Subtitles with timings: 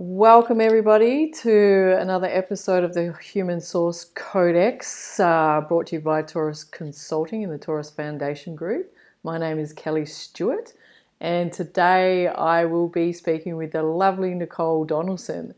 [0.00, 6.22] Welcome, everybody, to another episode of the Human Source Codex, uh, brought to you by
[6.22, 8.94] Torus Consulting and the Torus Foundation Group.
[9.24, 10.72] My name is Kellie Stewart,
[11.20, 15.52] and today I will be speaking with the lovely Nicole Donaldson.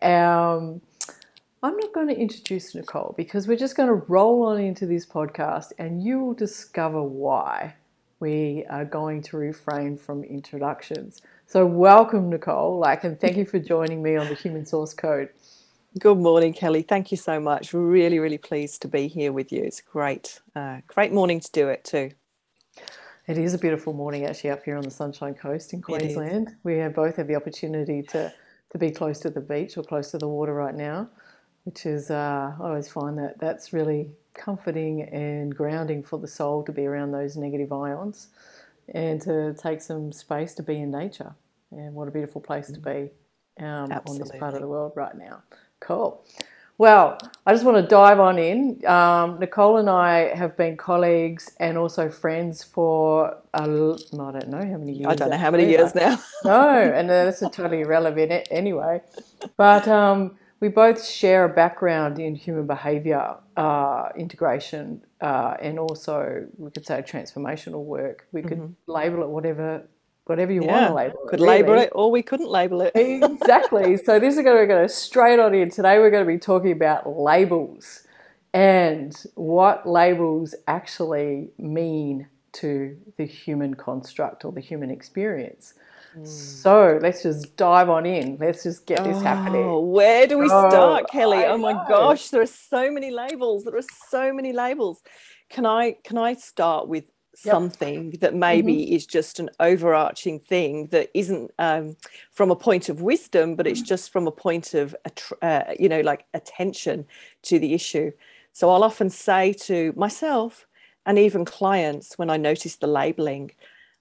[0.00, 0.80] Um,
[1.62, 5.04] I'm not going to introduce Nicole because we're just going to roll on into this
[5.04, 7.74] podcast and you will discover why
[8.20, 11.20] we are going to refrain from introductions.
[11.48, 12.76] So, welcome, Nicole.
[12.76, 15.28] Like, and thank you for joining me on the Human Source Code.
[15.96, 16.82] Good morning, Kellie.
[16.82, 17.72] Thank you so much.
[17.72, 19.62] Really, really pleased to be here with you.
[19.62, 22.10] It's great, uh, great morning to do it too.
[23.28, 26.56] It is a beautiful morning actually up here on the Sunshine Coast in Queensland.
[26.64, 28.32] We have both have the opportunity to
[28.70, 31.08] to be close to the beach or close to the water right now,
[31.62, 36.64] which is uh, I always find that that's really comforting and grounding for the soul
[36.64, 38.28] to be around those negative ions
[38.92, 41.34] and to take some space to be in nature.
[41.70, 43.10] And what a beautiful place to be
[43.60, 45.42] um, on this part of the world right now.
[45.80, 46.24] Cool.
[46.78, 48.86] Well, I just want to dive on in.
[48.86, 54.76] Um, Nicole and I have been colleagues and also friends for, I don't know how
[54.76, 55.06] many years.
[55.06, 56.18] I don't know how many years now.
[56.44, 59.00] no, and that's totally irrelevant anyway.
[59.56, 66.46] But um, we both share a background in human behavior uh, integration uh, and also
[66.58, 68.26] we could say transformational work.
[68.32, 68.92] We could mm-hmm.
[68.92, 69.88] label it whatever
[70.26, 71.28] whatever you yeah, want to label it.
[71.28, 71.62] Could really.
[71.62, 72.92] label it or we couldn't label it.
[72.94, 73.96] exactly.
[74.04, 75.70] So this is going to go straight on in.
[75.70, 78.02] Today we're going to be talking about labels
[78.52, 85.74] and what labels actually mean to the human construct or the human experience.
[86.14, 86.24] Hmm.
[86.24, 88.38] So let's just dive on in.
[88.40, 89.90] Let's just get this oh, happening.
[89.90, 91.38] Where do we oh, start, Kellie?
[91.38, 91.84] I oh my know.
[91.88, 93.64] gosh, there are so many labels.
[93.64, 95.02] There are so many labels.
[95.50, 97.04] Can I can I start with
[97.44, 97.52] yep.
[97.52, 98.94] something that maybe mm-hmm.
[98.94, 101.96] is just an overarching thing that isn't um,
[102.32, 103.86] from a point of wisdom, but it's mm.
[103.86, 104.94] just from a point of
[105.42, 107.06] uh, you know like attention
[107.42, 108.10] to the issue.
[108.52, 110.66] So I'll often say to myself
[111.04, 113.52] and even clients when I notice the labeling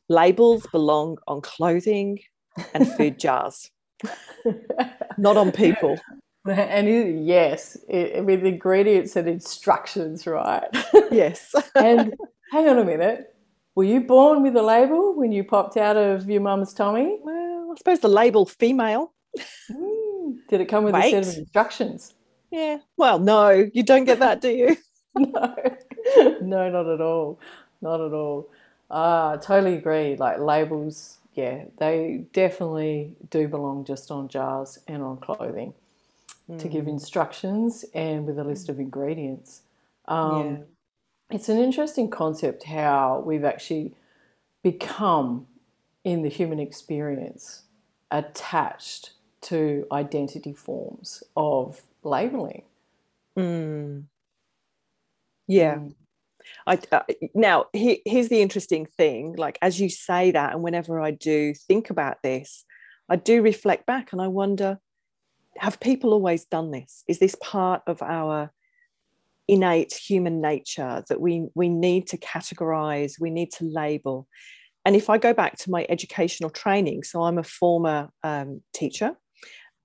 [0.09, 2.19] labels belong on clothing
[2.73, 3.71] and food jars,
[5.17, 5.99] not on people.
[6.47, 10.67] And it, yes, it, with ingredients and instructions, right?
[11.09, 11.55] Yes.
[11.75, 12.13] and
[12.55, 13.35] hang on a minute.
[13.75, 17.19] Were you born with a label when you popped out of your mum's tummy?
[17.21, 19.13] Well, I suppose the label female.
[19.69, 20.37] Mm.
[20.47, 21.13] Did it come with Wait.
[21.13, 22.13] a set of instructions?
[22.51, 22.77] Yeah.
[22.95, 24.77] Well, no, you don't get that, do you?
[25.15, 25.55] no.
[26.41, 27.39] No, not at all.
[27.81, 28.49] Not at all.
[28.89, 30.15] Ah, totally agree.
[30.15, 35.73] Like labels, yeah, they definitely do belong just on jars and on clothing
[36.49, 36.57] mm.
[36.59, 36.91] to give hmm.
[36.91, 39.63] instructions and with a list of ingredients.
[40.07, 40.57] Um, yeah.
[41.31, 43.95] It's an interesting concept how we've actually
[44.63, 45.47] become
[46.03, 47.63] in the human experience
[48.11, 52.63] attached to identity forms of labeling.
[53.37, 54.05] Mm.
[55.47, 55.75] Yeah.
[55.75, 55.95] Mm.
[56.67, 57.01] I, uh,
[57.33, 61.55] now he, here's the interesting thing like as you say that and whenever i do
[61.55, 62.65] think about this
[63.09, 64.79] i do reflect back and i wonder
[65.57, 68.51] have people always done this is this part of our
[69.47, 74.27] innate human nature that we we need to categorize we need to label.
[74.83, 79.15] And if i go back to my educational training so i'm a former um, teacher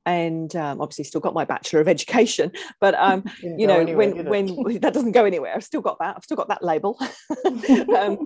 [0.07, 2.51] and um, obviously still got my bachelor of education
[2.81, 4.47] but um, you know anywhere, when when
[4.81, 5.55] that doesn't go anywhere.
[5.55, 6.99] I've still got that i've still got that label.
[7.97, 8.19] Um,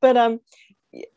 [0.00, 0.40] but um,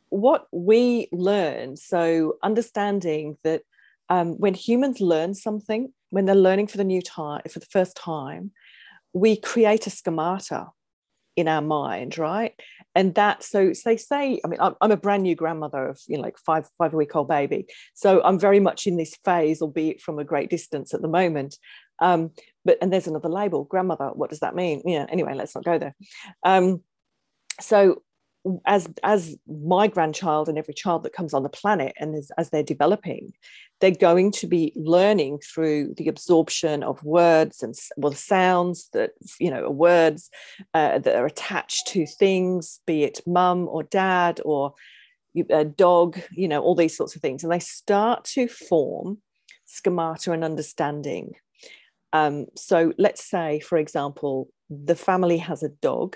[0.09, 3.61] what we learn so understanding that
[4.09, 7.95] um, when humans learn something when they're learning for the new time for the first
[7.97, 8.51] time
[9.13, 10.67] we create a schemata
[11.35, 12.53] in our mind right?
[12.95, 16.17] And that so, they say i mean I'm, I'm, a brand new grandmother of you
[16.17, 17.65] know like five five week old baby.
[17.93, 21.57] So i'm very much in this phase albeit from a great distance at the moment.
[21.99, 22.31] Um
[22.65, 24.09] but and there's another label grandmother.
[24.13, 24.81] What does that mean?
[24.85, 25.95] Yeah anyway let's not go there.
[26.43, 26.81] Um
[27.59, 28.03] so
[28.65, 32.49] as as my grandchild and every child that comes on the planet and as, as
[32.49, 33.33] they're developing
[33.83, 39.51] they're going to be learning through the absorption of words and well sounds that you
[39.51, 40.29] know words
[40.73, 44.73] uh, that are attached to things be it mum or dad or
[45.49, 47.43] a dog you know all these sorts of things.
[47.43, 49.17] And they start to form
[49.65, 51.33] schemata and understanding.
[52.13, 56.15] Um, so let's say for example the family has a dog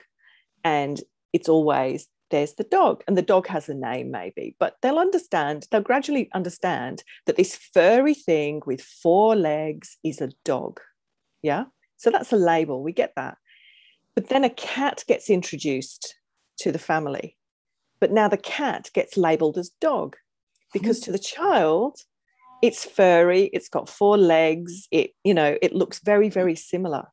[0.63, 1.01] and
[1.33, 5.67] it's always there's the dog and the dog has a name maybe but they'll understand
[5.71, 10.79] they'll gradually understand that this furry thing with four legs is a dog.
[11.41, 11.65] Yeah?
[11.97, 13.37] So that's a label we get that.
[14.15, 16.15] But then a cat gets introduced
[16.59, 17.37] to the family
[17.99, 20.15] but now the cat gets labeled as dog
[20.73, 21.23] because to the hmm.
[21.23, 21.99] child
[22.61, 27.05] it's furry it's got four legs it you know it looks very very similar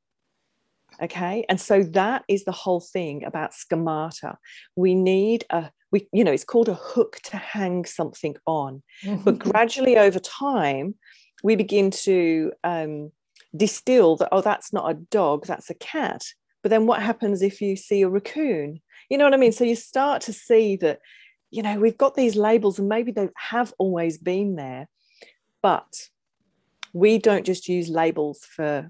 [1.03, 1.45] okay?
[1.49, 4.39] And so that is the whole thing about schemata.
[4.77, 8.83] We need a we you know it's called a hook to hang something on.
[9.25, 10.95] But gradually over time
[11.43, 13.13] we begin to um,
[13.57, 16.25] distill that oh that's not a dog that's a cat.
[16.63, 18.81] But then what happens if you see a raccoon?
[19.11, 19.53] You know what i mean?
[19.53, 21.01] So you start to see that
[21.51, 24.89] you know we've got these labels and maybe they have always been there
[25.63, 26.09] but
[26.93, 28.89] we don't just use labels for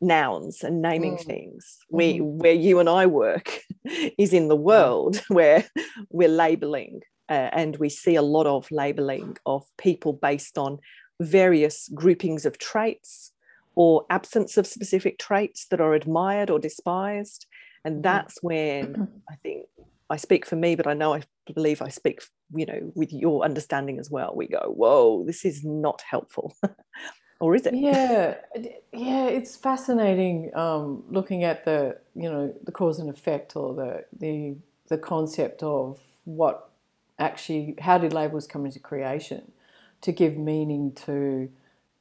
[0.00, 1.24] nouns and naming mm.
[1.24, 2.38] things we mm-hmm.
[2.38, 3.60] where you and i work
[4.18, 5.64] is in the world where
[6.10, 7.00] we're labeling
[7.30, 10.78] uh, and we see a lot of labeling of people based on
[11.20, 13.32] various groupings of traits
[13.76, 17.46] or absence of specific traits that are admired or despised
[17.84, 18.02] and mm-hmm.
[18.02, 19.66] that's when i think
[20.10, 21.22] i speak for me but i know i
[21.54, 22.20] believe i speak
[22.54, 26.54] you know with your understanding as well we go whoa this is not helpful
[27.40, 27.74] or is it?
[27.74, 28.36] Yeah,
[28.92, 34.04] yeah, it's fascinating um, looking at the you know the cause and effect or the
[34.18, 34.56] the
[34.88, 36.70] the concept of what
[37.18, 39.52] actually how did labels come into creation
[40.00, 41.50] to give meaning to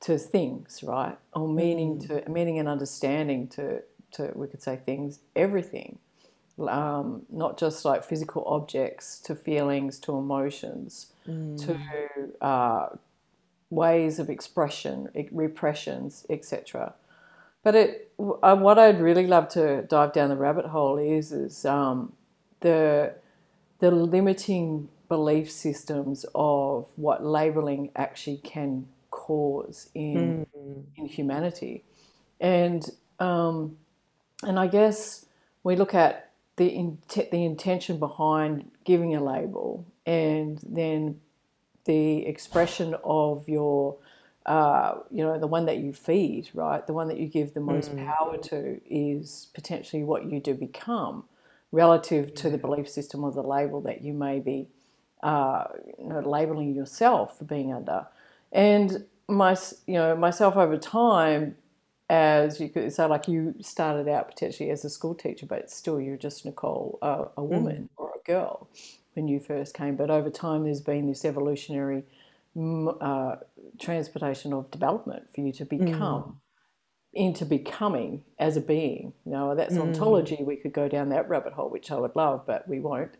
[0.02, 1.18] to things, right?
[1.34, 2.08] Or meaning mm.
[2.08, 3.82] to meaning and understanding to
[4.14, 6.00] to we could say things, everything.
[6.60, 11.60] Um, not just like physical objects to feelings to emotions mm.
[11.66, 12.90] to uh,
[13.75, 16.94] ways of expression, repressions, etc.
[17.64, 21.66] But it, uh, what I'd really love to dive down the rabbit hole is is
[21.66, 22.14] um,
[22.60, 23.16] the
[23.80, 30.84] the limiting belief systems of what labeling actually can cause in mm.
[30.98, 31.84] in humanity,
[32.40, 32.90] and
[33.20, 33.78] um,
[34.44, 35.25] and I guess
[35.64, 41.20] we look at the in, the intention behind giving a label and then
[41.86, 43.98] the expression of your
[44.46, 47.62] uh, you know the one that you feed right the one that you give the
[47.62, 48.06] most mm.
[48.06, 51.24] power to is potentially what you do become
[51.72, 54.68] relative to the belief system or the label that you may be
[55.24, 55.64] uh,
[55.98, 58.06] you know, labeling yourself for being under
[58.52, 59.56] and my
[59.88, 61.56] you know myself over time
[62.10, 66.02] as you could say like you started out potentially as a school teacher but still
[66.02, 68.03] you're just nicole a, a woman mm.
[68.24, 68.70] Girl
[69.14, 72.04] when you first came, but over time there's been this evolutionary
[72.56, 73.38] mm, uh,
[73.80, 76.36] transportation of development for you to become mm.
[77.14, 79.14] into becoming as a being.
[79.25, 79.81] You know, that's mm.
[79.81, 80.40] ontology.
[80.42, 83.12] We could go down that rabbit hole, which I would love, but we won't.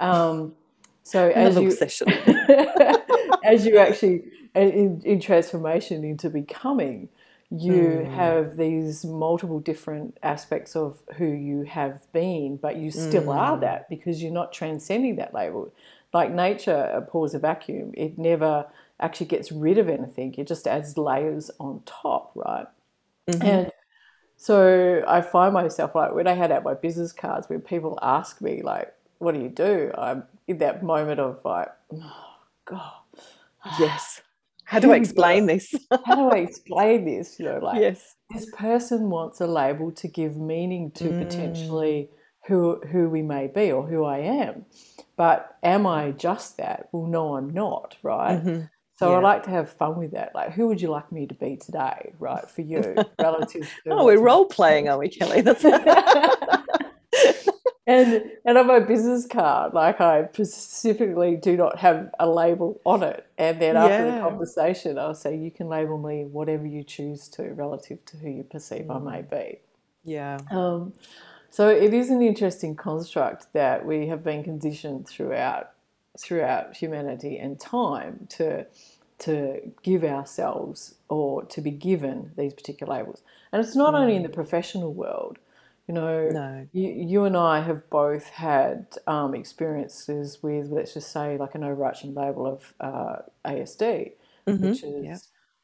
[0.00, 0.54] Um,
[1.02, 1.70] so as you,
[3.44, 4.24] as you actually
[4.56, 7.08] in, in transformation into becoming,
[7.50, 8.12] you mm.
[8.12, 13.36] have these multiple different aspects of who you have been, but you still mm.
[13.36, 15.72] are that because you're not transcending that label.
[16.12, 18.66] Like nature pours a vacuum, it never
[18.98, 22.66] actually gets rid of anything, it just adds layers on top, right?
[23.28, 23.46] Mm-hmm.
[23.46, 23.72] And
[24.36, 28.40] so I find myself like when I had out my business cards, when people ask
[28.40, 29.92] me, like, what do you do?
[29.96, 32.92] I'm in that moment of like, oh, God.
[33.78, 34.22] Yes
[34.66, 35.72] how do I explain this?
[36.04, 37.38] how do I explain this?
[37.38, 38.16] You know, like yes.
[38.30, 41.22] this person wants a label to give meaning to mm.
[41.24, 42.10] potentially
[42.46, 44.66] who who we may be or who I am.
[45.16, 46.88] But am I just that?
[46.92, 48.38] Well, no, I'm not, right?
[48.38, 48.64] Mm-hmm.
[48.98, 49.18] So yeah.
[49.18, 50.34] I like to have fun with that.
[50.34, 52.48] Like, who would you like me to be today, right?
[52.48, 53.90] For you, relative to.
[53.90, 55.42] oh, we're role playing, are we, Kellie?
[55.42, 55.64] That's
[57.86, 63.02] and and on my business card, like I specifically do not have a label on
[63.02, 63.26] it.
[63.38, 64.14] And then after yeah.
[64.16, 68.28] the conversation, I'll say you can label me whatever you choose to, relative to who
[68.28, 68.96] you perceive mm.
[68.96, 69.60] I may be.
[70.04, 70.38] Yeah.
[70.50, 70.94] Um,
[71.50, 75.70] so it is an interesting construct that we have been conditioned throughout
[76.18, 78.66] throughout humanity and time to
[79.18, 83.22] to give ourselves or to be given these particular labels.
[83.52, 84.00] And it's not mm.
[84.00, 84.34] only in the mm.
[84.34, 85.38] professional world
[85.88, 86.66] you know, no.
[86.72, 91.62] you, you and I have both had um, experiences with, let's just say, like an
[91.62, 94.12] overarching label of uh, ASD,
[94.46, 94.68] mm-hmm.
[94.68, 95.18] which is yeah.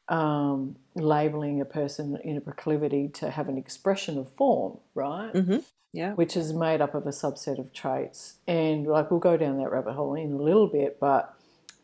[0.07, 5.33] um, labeling a person in a proclivity to have an expression of form, right?
[5.33, 5.57] Mm-hmm.
[5.91, 6.13] Yeah.
[6.13, 8.35] Which is made up of a subset of traits.
[8.47, 11.35] And like we'll go down that rabbit hole in a little bit, but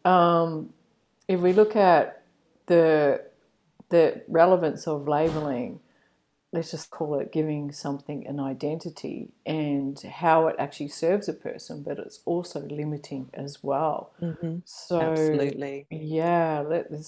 [0.05, 0.74] um,
[1.27, 2.24] if we look at
[2.65, 3.22] the
[3.89, 5.79] the relevance of labeling,
[6.51, 11.84] let's just call it giving something an identity and how it actually serves a person,
[11.84, 14.13] but it's also limiting as well.
[14.22, 14.58] Mm-hmm.
[14.65, 16.62] So, absolutely, yeah.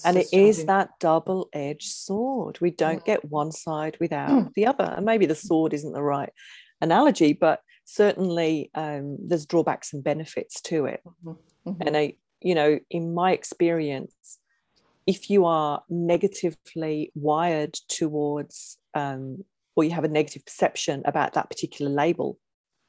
[0.04, 2.60] and it is that double edged sword.
[2.60, 4.94] We don't get one side without the other.
[4.96, 6.32] And maybe the sword isn't the right
[6.80, 11.00] analogy, but certainly um, there's drawbacks and benefits to it.
[11.04, 11.70] Mm-hmm.
[11.70, 11.82] Mm-hmm.
[11.82, 14.38] And I, you know, in my experience,
[15.06, 19.44] if you are negatively wired towards um,
[19.74, 22.38] or you have a negative perception about that particular label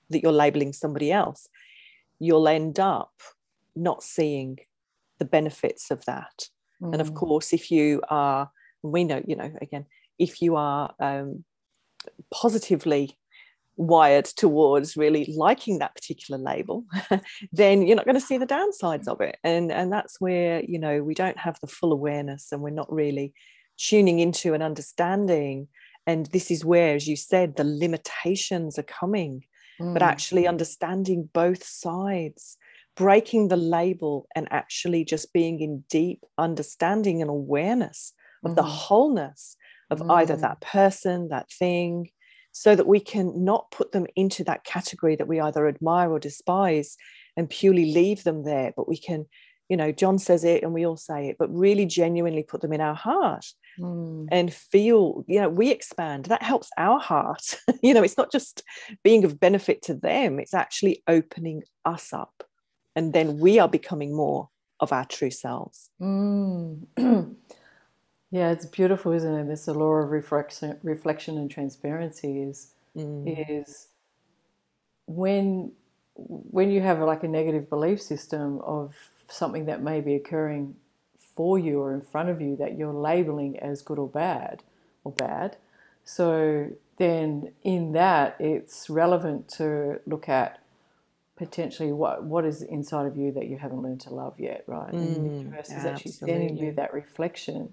[0.10, 1.48] that you're labeling somebody else
[2.20, 3.14] you'll end up
[3.76, 4.58] not seeing
[5.20, 6.50] the benefits of that
[6.82, 6.92] mm.
[6.92, 7.16] and of mm.
[7.16, 8.52] course if you are
[8.82, 9.86] we know you know again
[10.20, 11.44] if you are um,
[12.32, 13.18] positively
[13.76, 16.86] wired towards really liking that particular label
[17.52, 20.78] then you're not going to see the downsides of it and and that's where you
[20.78, 23.34] know we don't have the full awareness and we're not really
[23.78, 25.68] tuning into and understanding
[26.06, 29.44] and this is where as you said the limitations are coming
[29.82, 29.94] mm.
[29.94, 32.58] but actually understanding both sides
[32.96, 38.14] breaking the label and actually just being in deep understanding and awareness
[38.46, 38.56] of mm.
[38.56, 39.58] the wholeness
[39.90, 40.14] of mm.
[40.14, 42.10] either that person that thing
[42.54, 46.20] so that we can not put them into that category that we either admire or
[46.20, 46.96] despise
[47.36, 48.72] and purely leave them there.
[48.76, 49.26] But we can
[49.70, 52.74] you know john says it and we all say it but really genuinely put them
[52.74, 53.46] in our heart
[53.80, 54.28] mm.
[54.30, 56.26] and feel you know we expand.
[56.26, 57.56] That helps our heart.
[57.82, 58.64] You know it's not just
[59.04, 62.44] being of benefit to them it's actually opening us up.
[62.96, 65.90] And then we are becoming more of our true selves.
[66.02, 66.86] Mm.
[68.34, 69.48] Yeah, it's beautiful, isn't it?
[69.48, 73.46] This the law of reflection, reflection and transparency is mm.
[73.48, 73.90] is
[75.06, 75.74] when
[76.16, 78.96] when you have like a negative belief system of
[79.30, 80.76] something that may be occurring
[81.36, 84.64] for you or in front of you that you're labeling as good or bad
[85.04, 85.58] or bad.
[86.04, 90.60] So then in that it's relevant to look at
[91.36, 94.92] potentially what what is inside of you that you haven't learned to love yet, right?
[94.92, 97.72] Mm, and the mm, universe is actually sending you that reflection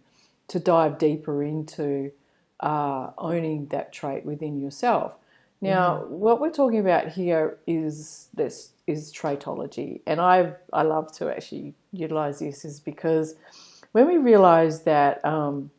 [0.50, 2.10] to dive deeper into
[2.58, 5.14] uh, owning that trait within yourself.
[5.60, 6.14] Now, mm-hmm.
[6.14, 11.74] what we're talking about here is this is traitology, and I I love to actually
[11.92, 13.36] utilize this is because
[13.92, 15.70] when we realize that um,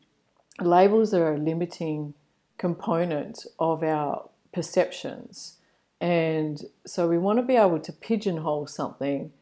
[0.61, 2.13] labels are a limiting
[2.57, 5.57] component of our perceptions,
[5.99, 9.33] and so we want to be able to pigeonhole something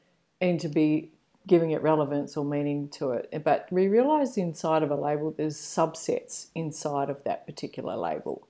[0.41, 1.12] and to be
[1.48, 3.43] giving it relevance or meaning to it.
[3.43, 8.48] But we realize inside of a label, there's subsets inside of that particular label.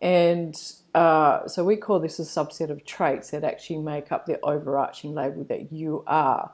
[0.00, 0.60] And
[0.94, 5.14] uh, so we call this a subset of traits that actually make up the overarching
[5.14, 6.52] label that you are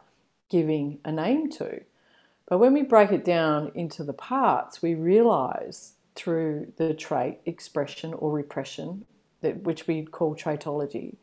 [0.49, 1.81] giving a name to.
[2.47, 8.13] But when we break it down into the parts, we realize through the trait expression
[8.15, 9.07] or repression,
[9.41, 11.17] that, which we call traitology,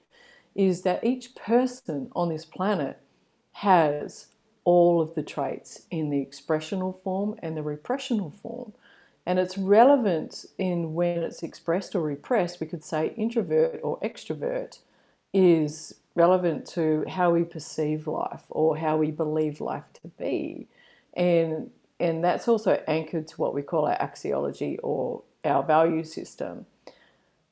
[0.55, 2.97] is that each person on this planet
[3.53, 4.27] has
[4.67, 8.73] all of the traits in the expressional form and the repressional form.
[9.25, 12.59] And it's relevant in when it's expressed or repressed.
[12.59, 14.79] We could say introvert or extrovert
[15.33, 20.67] is relevant to how we perceive life or how we believe life to be.
[21.13, 26.65] And, and that's also anchored to what we call our axiology or our value system.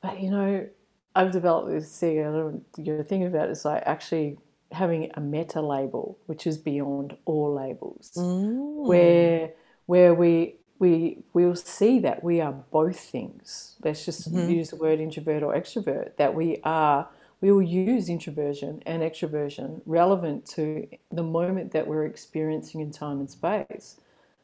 [0.01, 0.67] But you know,
[1.15, 2.65] I've developed this thing, I don't.
[2.75, 4.37] you're thinking about it, it's like actually
[4.71, 8.87] having a meta label, which is beyond all labels, mm.
[8.87, 9.51] where
[9.85, 13.75] where we we will see that we are both things.
[13.83, 14.49] Let's just mm-hmm.
[14.49, 16.17] use the word introvert or extrovert.
[16.17, 17.07] That we are
[17.41, 23.19] we will use introversion and extroversion relevant to the moment that we're experiencing in time
[23.19, 23.99] and space,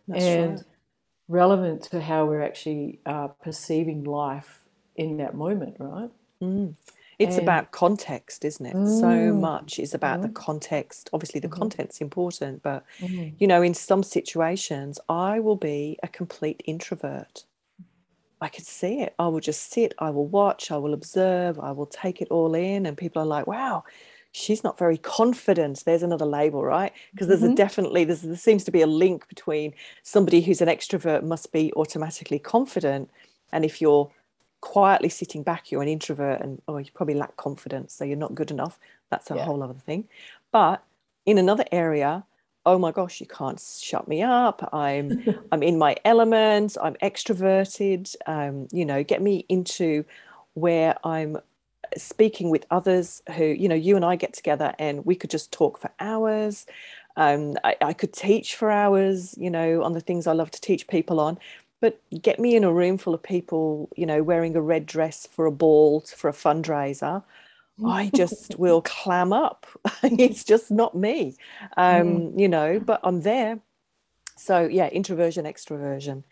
[0.07, 0.63] That's and right.
[1.27, 4.59] relevant to how we're actually uh, perceiving life
[4.95, 5.77] in that moment.
[5.79, 6.11] Right.
[6.41, 6.75] Mm.
[7.21, 8.75] It's and, about context, isn't it?
[8.75, 10.43] Mm, so much is about mm, the mm-hmm.
[10.43, 11.09] context.
[11.13, 11.59] Obviously, the mm-hmm.
[11.59, 13.35] content's important, but mm-hmm.
[13.37, 17.45] you know, in some situations, I will be a complete introvert.
[18.41, 19.13] I can see it.
[19.19, 22.55] I will just sit, I will watch, I will observe, I will take it all
[22.55, 22.87] in.
[22.87, 23.83] And people are like, wow,
[24.31, 25.83] she's not very confident.
[25.85, 26.91] There's another label, right?
[27.11, 27.51] Because there's mm-hmm.
[27.51, 31.51] a definitely, there's, there seems to be a link between somebody who's an extrovert must
[31.51, 33.11] be automatically confident.
[33.53, 34.09] And if you're
[34.61, 38.35] quietly sitting back, you're an introvert and oh, you probably lack confidence, so you're not
[38.35, 38.79] good enough.
[39.09, 39.45] That's a yeah.
[39.45, 40.07] whole other thing.
[40.51, 40.83] But
[41.25, 42.23] in another area,
[42.65, 44.69] oh my gosh, you can't shut me up.
[44.73, 46.77] I'm I'm in my element.
[46.81, 48.15] I'm extroverted.
[48.27, 50.05] Um, you know, get me into
[50.53, 51.37] where I'm
[51.97, 55.51] speaking with others who, you know, you and I get together and we could just
[55.51, 56.65] talk for hours.
[57.17, 60.61] Um, I, I could teach for hours, you know, on the things I love to
[60.61, 61.37] teach people on
[61.81, 65.27] but get me in a room full of people, you know, wearing a red dress
[65.27, 67.23] for a ball, for a fundraiser.
[67.85, 69.65] I just will clam up.
[70.03, 71.35] it's just not me,
[71.75, 72.39] um, mm.
[72.39, 73.59] you know, but I'm there.
[74.37, 76.23] So, yeah, introversion, extroversion.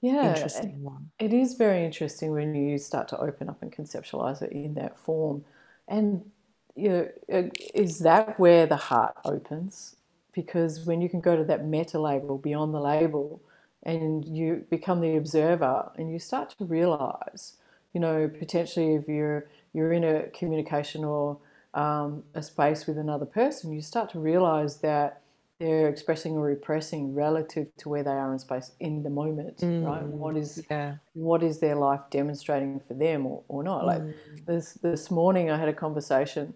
[0.00, 1.10] Yeah, interesting one.
[1.18, 4.98] It is very interesting when you start to open up and conceptualize it in that
[4.98, 5.44] form.
[5.88, 6.30] And,
[6.74, 6.88] you
[7.28, 9.96] know, is that where the heart opens?
[10.32, 13.40] because when you can go to that meta label beyond the label
[13.82, 17.56] and you become the observer and you start to realize
[17.92, 21.38] you know potentially if you're you're in a communication or
[21.74, 25.22] um, a space with another person you start to realize that
[25.58, 29.86] they're expressing or repressing relative to where they are in space in the moment mm,
[29.86, 30.96] right what is yeah.
[31.14, 34.14] what is their life demonstrating for them or, or not like mm.
[34.46, 36.52] this this morning i had a conversation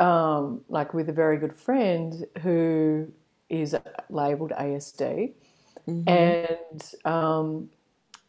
[0.00, 3.06] um, like with a very good friend who
[3.48, 3.76] is
[4.08, 5.32] labeled asd
[5.88, 6.08] mm-hmm.
[6.08, 7.70] and um,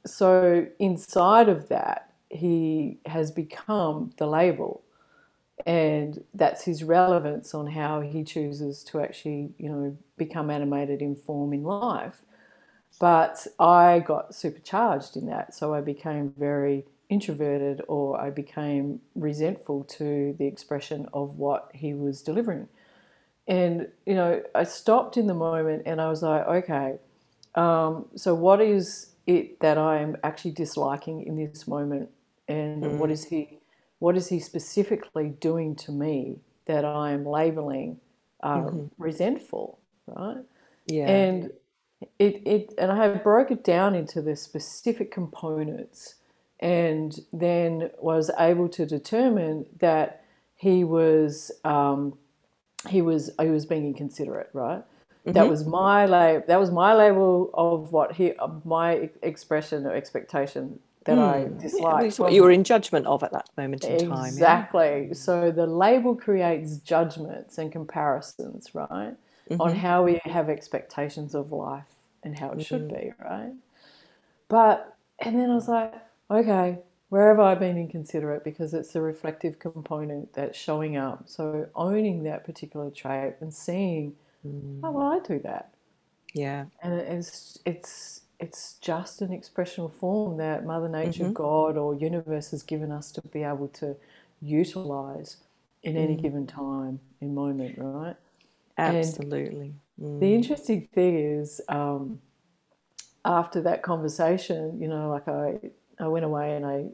[0.06, 4.82] so inside of that he has become the label.
[5.66, 11.16] And that's his relevance on how he chooses to actually you know become animated in
[11.16, 12.22] form in life.
[13.00, 15.56] But i got supercharged in that.
[15.56, 21.94] So i became very introverted or i became resentful to the expression of what he
[21.94, 22.68] was delivering.
[23.48, 26.98] And you know i stopped in the moment and i was like okay
[27.56, 32.10] um, so what is it that i am actually disliking in this moment
[32.48, 32.98] and mm.
[32.98, 33.60] what is he
[34.00, 38.00] what is he specifically doing to me that I am labeling
[38.44, 38.86] uh, mm-hmm.
[38.98, 40.44] resentful, right?
[40.88, 41.08] Yeah.
[41.08, 41.52] And
[42.20, 46.16] it, it and I have broke it down into the specific components
[46.60, 50.24] and then was able to determine that
[50.56, 52.18] he was um,
[52.90, 54.84] he was he was being inconsiderate, right?
[55.26, 55.34] Mm-hmm.
[55.34, 56.44] That was my label.
[56.48, 61.22] That was my label of what he my expression or expectation that mm.
[61.22, 62.12] I dislike.
[62.12, 64.16] Yeah, what you were in judgment of at that moment in exactly.
[64.16, 64.28] time.
[64.28, 65.06] Exactly.
[65.08, 65.14] Yeah?
[65.14, 69.16] So the label creates judgments and comparisons, right,
[69.50, 69.62] mm-hmm.
[69.62, 71.84] on how we have expectations of life
[72.24, 72.62] and how it mm-hmm.
[72.62, 73.54] should be, right?
[74.48, 75.94] But, and then I was like,
[76.30, 76.80] okay,
[77.10, 78.44] where have I been inconsiderate?
[78.44, 81.24] Because it's a reflective component that's showing up.
[81.28, 84.16] So owning that particular trait and seeing,
[84.46, 84.80] mm.
[84.84, 85.74] oh, well, I do that.
[86.34, 86.66] Yeah.
[86.82, 91.34] And it's, it's, it's just an expressional form that Mother Nature, mm-hmm.
[91.34, 93.96] God, or universe has given us to be able to
[94.42, 95.38] utilize
[95.84, 96.22] in any mm.
[96.22, 98.16] given time and moment, right?
[98.78, 99.74] Absolutely.
[100.02, 100.20] Mm.
[100.20, 102.20] The interesting thing is, um,
[103.24, 105.60] after that conversation, you know, like I,
[106.00, 106.86] I went away and I,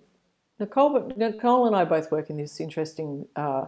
[0.60, 3.66] Nicole, Nicole and I both work in this interesting uh,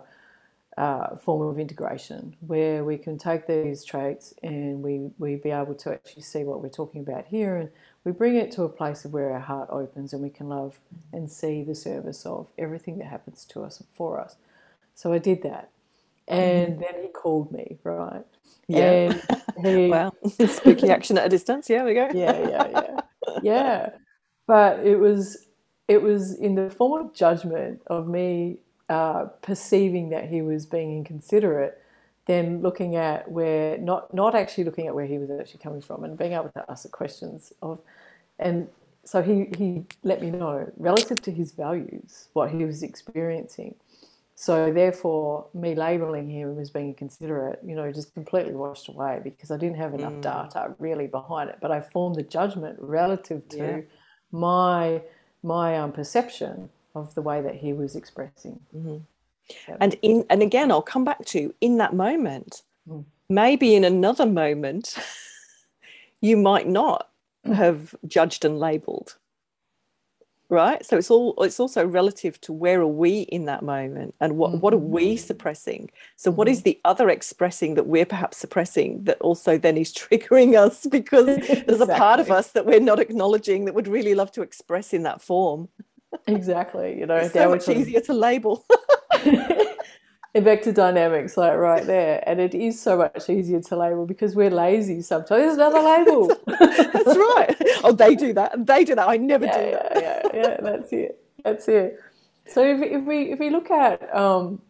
[0.78, 5.76] uh, form of integration where we can take these traits and we, we be able
[5.76, 7.70] to actually see what we're talking about here and
[8.04, 10.80] we bring it to a place of where our heart opens and we can love
[11.12, 14.36] and see the service of everything that happens to us and for us.
[14.96, 15.70] So I did that.
[16.28, 16.80] And mm.
[16.80, 18.24] then he called me, right?
[18.68, 19.14] Yeah.
[19.58, 20.14] And he, wow.
[20.48, 21.70] Spooky action at a distance.
[21.70, 22.10] Yeah, we go.
[22.14, 23.00] yeah, yeah, yeah.
[23.42, 23.90] Yeah.
[24.48, 25.48] But it was
[25.88, 28.58] it was in the form of judgment of me
[28.90, 31.82] uh, perceiving that he was being inconsiderate,
[32.26, 36.04] then looking at where not not actually looking at where he was actually coming from
[36.04, 37.82] and being able to ask the questions of,
[38.40, 38.68] and
[39.04, 43.76] so he he let me know relative to his values what he was experiencing.
[44.36, 49.52] So therefore, me labeling him as being inconsiderate, you know, just completely washed away because
[49.52, 50.22] I didn't have enough mm.
[50.22, 51.60] data really behind it.
[51.62, 53.82] But I formed the judgment relative to yeah.
[54.32, 55.02] my
[55.44, 58.60] my um, perception of the way that he was expressing.
[58.76, 58.98] Mm-hmm.
[59.66, 59.78] So.
[59.80, 62.62] And in and again, I'll come back to in that moment.
[62.88, 63.06] Mm.
[63.30, 64.96] Maybe in another moment,
[66.22, 67.10] you might not
[67.46, 69.16] have judged and labeled
[70.54, 74.38] right so it's all it's also relative to where are we in that moment and
[74.38, 74.60] what mm-hmm.
[74.60, 76.38] what are we suppressing so mm-hmm.
[76.38, 76.70] what is mm-hmm.
[76.70, 81.64] the other expressing that we're perhaps suppressing that also then is triggering us because exactly.
[81.68, 84.94] there's a part of us that we're not acknowledging that would really love to express
[84.94, 85.68] in that form
[86.28, 86.98] exactly.
[87.00, 88.66] You know, it's so much easier to label.
[90.36, 92.24] and back to dynamics, like right there.
[92.28, 95.30] And it is so much easier to label because we're lazy sometimes.
[95.30, 96.28] There's another label.
[96.48, 97.56] that's right.
[97.84, 98.66] Oh, they do that.
[98.66, 99.08] They do that.
[99.08, 100.02] I never yeah, do yeah, that.
[100.34, 101.24] Yeah, yeah, that's it.
[101.44, 102.00] That's it.
[102.48, 104.62] So if, if we if we look at um,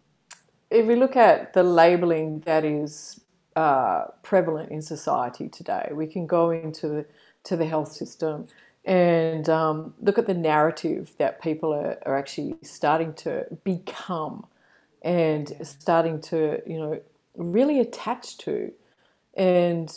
[0.70, 3.20] if we look at the labeling that is
[3.56, 7.06] uh, prevalent in society today, we can go into the
[7.46, 8.48] to the health system
[8.86, 14.46] and um, look at the narrative that people are, are actually starting to become
[15.02, 17.02] and starting to, you know,
[17.36, 18.72] really attach to.
[19.36, 19.90] And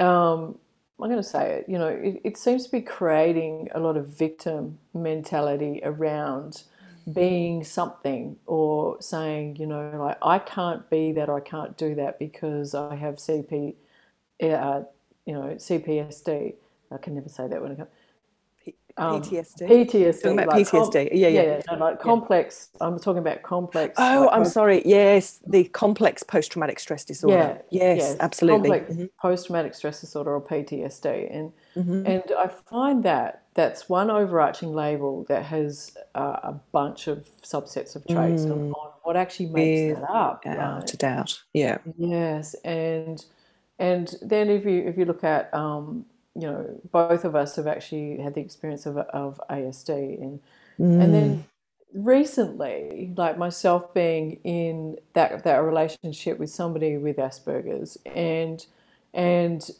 [0.00, 0.58] um,
[1.00, 3.96] I'm going to say it, you know, it, it, seems to be creating a lot
[3.96, 6.64] of victim mentality around
[7.12, 12.18] being something or saying, you know, like, I can't be that, I can't do that
[12.18, 13.74] because I have CP,
[14.42, 14.82] uh,
[15.24, 16.54] you know, CPSD.
[16.90, 17.88] I can never say that when it comes
[18.98, 19.68] um, PTSD.
[19.68, 20.22] PTSD.
[20.22, 21.08] Talking about like com- PTSD.
[21.12, 21.42] yeah, yeah.
[21.42, 22.70] yeah, no, like complex.
[22.80, 23.94] I'm talking about complex.
[23.98, 24.82] Oh, like, I'm post- sorry.
[24.84, 27.60] Yes, the complex post-traumatic stress disorder.
[27.70, 28.70] Yeah, yes, yes, absolutely.
[28.70, 32.06] complex Mhm, post-traumatic stress disorder or PTSD, and mhm.
[32.08, 37.96] and I find that that's one overarching label that has uh, a bunch of subsets
[37.96, 38.52] of traits Mm.
[38.52, 40.44] on what actually makes that up.
[40.44, 40.94] Without right?
[40.94, 41.42] a doubt.
[41.52, 41.78] Yeah.
[41.98, 43.24] Yes, and
[43.78, 46.06] and then if you if you look at um,
[46.38, 50.40] you know both of us have actually had the experience of of ASD and
[50.98, 51.14] and Mm.
[51.14, 51.44] then
[51.94, 58.66] recently like myself being in that that relationship with somebody with Asperger's and
[59.14, 59.70] and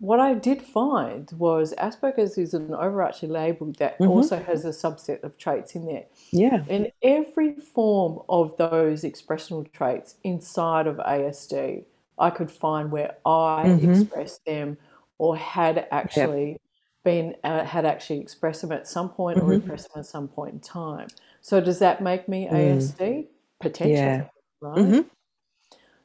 [0.00, 4.04] what I did find was Asperger's is an overarching label that Mhm.
[4.04, 6.04] also has a subset of traits in there.
[6.32, 6.64] Yeah.
[6.66, 11.84] And every form of those expressional traits inside of ASD,
[12.18, 13.74] I could find where I Mhm.
[13.80, 14.78] expressed them
[15.18, 16.56] or had actually
[17.04, 19.60] been uh, had actually expressed them at some point or Mhm.
[19.60, 21.08] repressed them at some point in time.
[21.40, 22.76] So does that make me Mm.
[22.76, 23.28] ASD?
[23.60, 24.28] Potentially, Yeah.
[24.60, 24.78] right?
[24.80, 25.10] Mhm.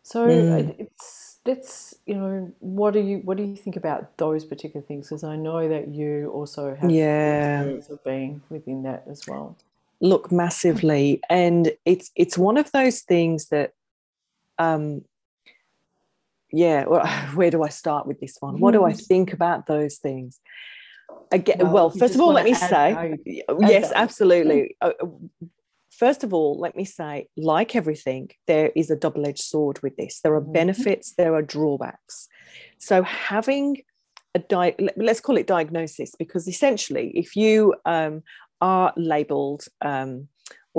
[0.03, 0.75] So Mm.
[0.79, 5.07] it's that's you know what do you what do you think about those particular things?
[5.07, 7.47] Because I know that you also have Yeah.
[7.49, 9.55] experience of being within that as well.
[10.01, 11.21] Look, massively.
[11.29, 13.73] And it's it's one of those things that
[14.57, 15.03] um
[16.51, 18.59] yeah, well, where do I start with this one?
[18.59, 20.39] What do I think about those things?
[21.31, 23.25] Again, Well, well, first of all, let me say,
[23.59, 24.75] yes, absolutely.
[24.81, 24.91] Uh,
[25.91, 29.97] First of all, let me say, like everything, there is a double edged sword with
[29.97, 30.21] this.
[30.21, 30.53] There are Mhm.
[30.53, 32.29] benefits, there are drawbacks.
[32.77, 33.81] So, having
[34.33, 38.23] a di- let- let's call it diagnosis, because essentially, if you um,
[38.61, 40.29] are labeled um,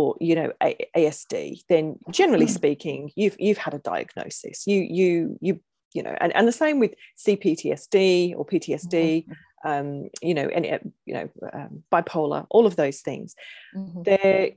[0.01, 1.33] or you know a- ASD,
[1.73, 1.85] then
[2.21, 2.57] generally Mm.
[2.61, 4.57] speaking, you've you've had a diagnosis.
[4.73, 5.53] You you you
[5.97, 9.27] you know, and, and the same with CPTSD or PTSD,
[9.71, 9.89] um,
[10.29, 13.35] you know, uh, you know, um, bipolar, all of those things.
[13.77, 14.05] Mhm.
[14.09, 14.51] There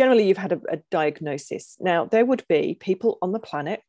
[0.00, 1.64] generally you've had a, a diagnosis.
[1.90, 3.80] Now there would be people on the planet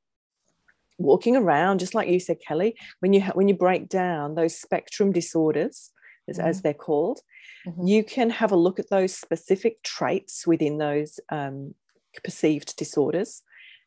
[1.00, 2.76] walking around, just like you said, Kellie.
[3.02, 5.90] When you ha- when you break down those spectrum disorders,
[6.30, 7.20] as, as they're called,
[7.68, 7.88] Mhm.
[7.88, 11.76] you can have a look at those specific traits within those um,
[12.24, 13.42] perceived disorders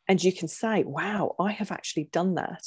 [0.08, 2.62] and you can say wow i have actually done that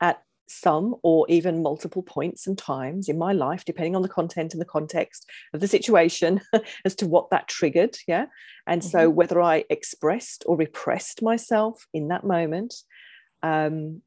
[0.00, 4.52] at some or even multiple points and times in my life depending on the content
[4.52, 6.40] and the context of the situation
[6.84, 8.26] as to what that triggered yeah
[8.66, 12.74] and so whether i expressed or repressed myself in that moment
[13.42, 14.02] um,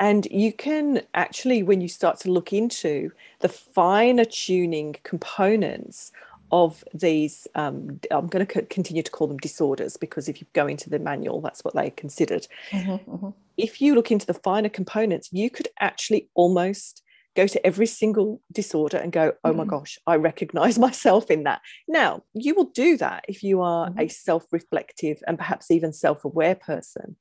[0.00, 6.12] and you can actually, when you start to look into the finer tuning components
[6.50, 10.66] of these, um, I'm going to continue to call them disorders because if you go
[10.66, 12.48] into the manual, that's what they considered.
[12.72, 13.34] Mhm, mhm.
[13.56, 17.02] If you look into the finer components, you could actually almost
[17.36, 19.66] go to every single disorder and go, oh my Mhm.
[19.66, 21.60] gosh, I recognize myself in that.
[21.86, 26.24] Now, you will do that if you are a self reflective and perhaps even self
[26.24, 27.16] aware person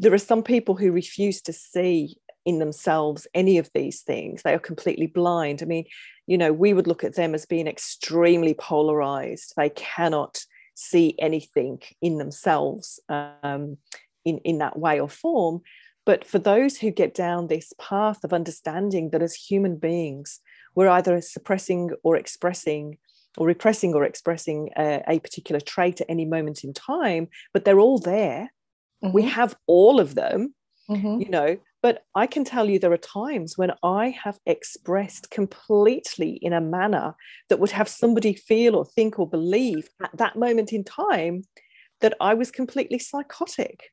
[0.00, 4.42] there are some people who refuse to see in themselves any of these things.
[4.42, 5.62] They are completely blind.
[5.62, 5.84] I mean
[6.26, 9.52] you know we would look at them as being extremely polarized.
[9.56, 10.42] They cannot
[10.74, 13.76] see anything in themselves um,
[14.24, 15.60] in in that way or form.
[16.06, 20.40] But for those who get down this path of understanding that as human beings
[20.74, 22.96] we're either suppressing or expressing
[23.36, 27.80] or repressing or expressing a, a particular trait at any moment in time but they're
[27.80, 28.50] all there
[29.02, 29.28] we Mhm.
[29.28, 30.54] have all of them
[30.88, 31.20] Mhm.
[31.22, 36.32] you know but i can tell you there are times when i have expressed completely
[36.42, 37.14] in a manner
[37.48, 41.44] that would have somebody feel or think or believe at that moment in time
[42.00, 43.90] that i was completely psychotic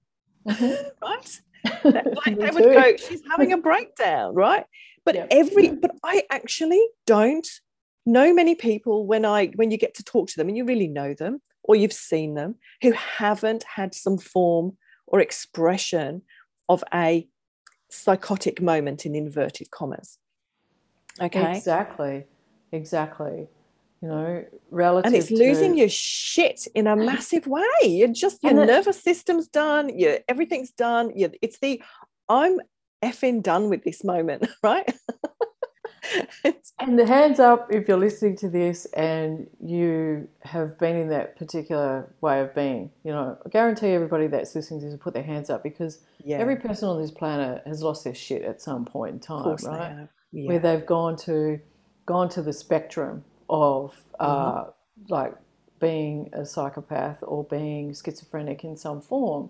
[0.47, 0.91] Mhm.
[1.01, 1.39] right
[1.83, 4.65] like they would go she's having a breakdown right
[5.05, 7.47] but every but i actually don't
[8.05, 10.87] know many people when i when you get to talk to them and you really
[10.87, 16.21] know them or you've seen them who haven't had some form or expression
[16.69, 17.27] of a
[17.89, 20.17] psychotic moment in inverted commas
[21.21, 22.25] okay Exactly.
[22.71, 23.47] Exactly.
[24.01, 28.43] You know, relative and it's losing to, your shit in a massive way you're just
[28.43, 31.81] your And it- nervous system's done your everything's done you it's the
[32.29, 32.59] i'm
[33.03, 34.93] effing done with this moment right
[36.79, 41.35] And the hands up if you're listening to this and you have been in that
[41.35, 42.91] particular way of being.
[43.03, 45.99] You know, I guarantee everybody that's listening to this will put their hands up because
[46.23, 49.55] yeah every person on this planet has lost their shit at some point in time,
[49.59, 49.91] they right?
[49.91, 50.09] have.
[50.31, 50.47] Yeah.
[50.49, 51.59] Where they've gone to
[52.05, 54.65] gone to the spectrum of uh,
[55.09, 55.33] like
[55.79, 59.49] being a psychopath or being schizophrenic in some form,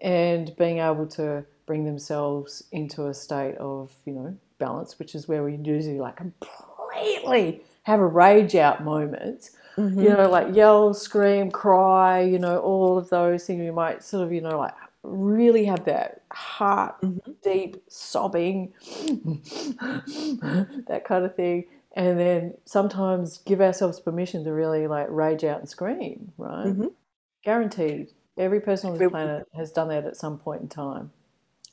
[0.00, 5.22] and being able to bring themselves into a state of you know balance, which is
[5.28, 9.50] where we usually like completely have a rage out moment.
[9.76, 10.02] Mhm.
[10.04, 12.20] You know, like yell, scream, cry.
[12.32, 13.62] You know, all of those things.
[13.68, 17.34] You might sort of, you know, like really have that heart Mhm.
[17.42, 18.72] deep sobbing,
[20.88, 21.64] that kind of thing.
[21.96, 26.66] And then sometimes give ourselves permission to really like rage out and scream, right?
[26.66, 26.92] Mhm.
[27.44, 28.12] Guaranteed.
[28.36, 31.12] Every person on this Every- planet has done that at some point in time.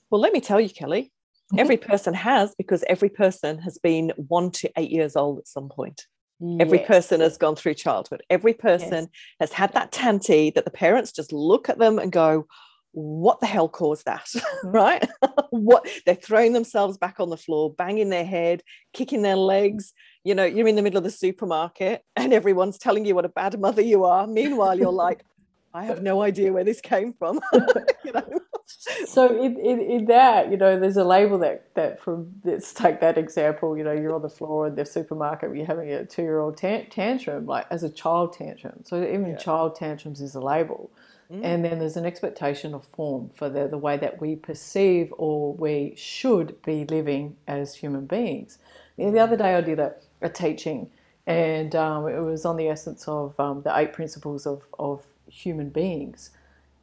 [0.09, 1.11] Well, let me tell you, Kellie,
[1.57, 5.69] every person has because every person has been one to eight years old at some
[5.69, 6.05] point.
[6.59, 6.87] Every Yes.
[6.87, 8.23] person has gone through childhood.
[8.29, 9.09] Every person
[9.39, 12.47] has had that tanty that the parents just look at them and go,
[12.93, 14.27] what the hell caused that?
[14.35, 14.67] Mm-hmm.
[14.69, 15.07] right?
[15.51, 18.61] what they're throwing themselves back on the floor, banging their head,
[18.93, 19.93] kicking their legs.
[20.23, 23.29] You know, you're in the middle of the supermarket and everyone's telling you what a
[23.29, 24.25] bad mother you are.
[24.27, 25.23] Meanwhile, you're like,
[25.73, 27.39] I have no idea where this came from.
[28.03, 28.39] you know?
[29.07, 32.99] So in, in, in that, you know, there's a label that that from let's take
[33.01, 33.77] that example.
[33.77, 36.57] You know, you're on the floor in the supermarket, you're having a two year old
[36.57, 38.81] tan- tantrum, like as a child tantrum.
[38.83, 39.35] So even Yeah.
[39.37, 40.91] child tantrums is a label,
[41.31, 41.45] Mm.
[41.45, 45.53] and then there's an expectation of form for the the way that we perceive or
[45.53, 48.59] we should be living as human beings.
[48.97, 50.91] The the other day, I did a, a teaching,
[51.27, 55.69] and um, it was on the essence of um, the eight principles of of human
[55.69, 56.31] beings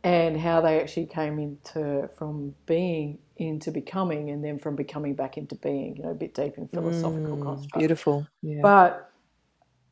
[0.08, 5.36] and how they actually came into from being into becoming and then from becoming back
[5.38, 8.26] into being you know a bit deep in philosophical Mm, construct beautiful.
[8.42, 8.62] Yeah.
[8.62, 8.90] but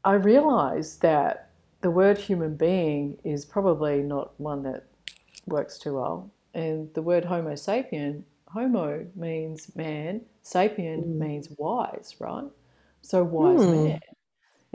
[0.05, 1.51] i realized that
[1.83, 4.85] the word human being is probably not one that
[5.47, 11.19] works too well and the word homo sapien homo means man sapien Mm.
[11.25, 12.51] means wise right
[13.03, 13.73] so wise Hmm.
[13.73, 14.01] man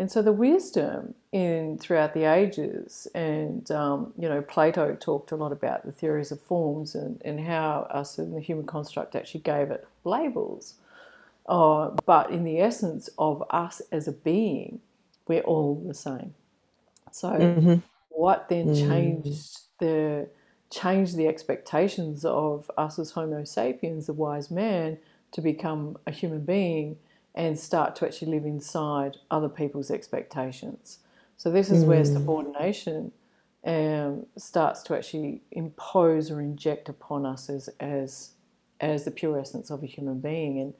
[0.01, 5.35] and so the wisdom in throughout the ages, and um, you know, Plato talked a
[5.35, 9.41] lot about the theories of forms and, and how us in the human construct actually
[9.41, 10.73] gave it labels.
[11.47, 14.79] Uh, but in the essence of us as a being,
[15.27, 16.33] we're all the same.
[17.11, 17.83] So Mhm.
[18.09, 18.87] what then Mm.
[18.89, 20.29] changed the
[20.71, 24.97] changed the expectations of us as Homo sapiens, the wise man,
[25.33, 26.97] to become a human being
[27.35, 30.99] and start to actually live inside other people's expectations.
[31.37, 32.05] So this is where Mm.
[32.05, 33.11] subordination
[33.63, 38.31] um, starts to actually impose or inject upon us as as
[38.79, 40.73] as the pure essence of a human being, and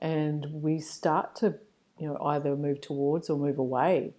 [0.00, 1.58] and we start to
[1.98, 4.12] you know either move towards or move away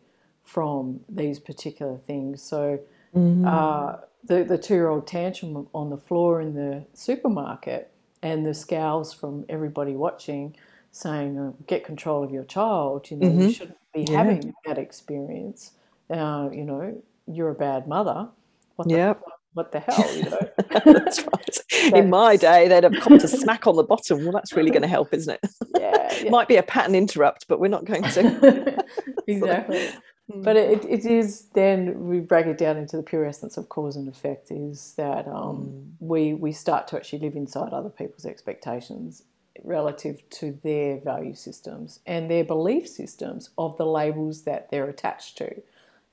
[0.44, 2.42] from these particular things.
[2.42, 2.80] So
[3.14, 3.46] Mhm.
[3.52, 8.54] uh, the the two year old tantrum on the floor in the supermarket and the
[8.54, 10.56] scowls from everybody watching,
[10.96, 13.54] saying, uh, "Get control of your child." You know, you Mhm.
[13.56, 14.18] shouldn't be Yeah.
[14.18, 15.72] having that experience.
[16.10, 18.30] Uh, you know, you're a bad mother.
[18.76, 19.22] What the Yep.
[19.54, 20.06] what the hell?
[20.16, 20.40] You know.
[20.86, 21.58] that's right.
[21.94, 24.24] In my day, they'd have copped a smack on the bottom.
[24.24, 25.50] Well, that's really going to help, isn't it?
[25.78, 26.30] yeah, yeah.
[26.30, 28.84] Might be a pattern interrupt, but we're not going to.
[29.28, 29.90] exactly.
[30.32, 30.44] Mm.
[30.44, 33.96] But it, it is then we break it down into the pure essence of cause
[33.96, 35.84] and effect is that um, Mm.
[36.00, 39.24] we we start to actually live inside other people's expectations
[39.64, 45.38] relative to their value systems and their belief systems of the labels that they're attached
[45.38, 45.62] to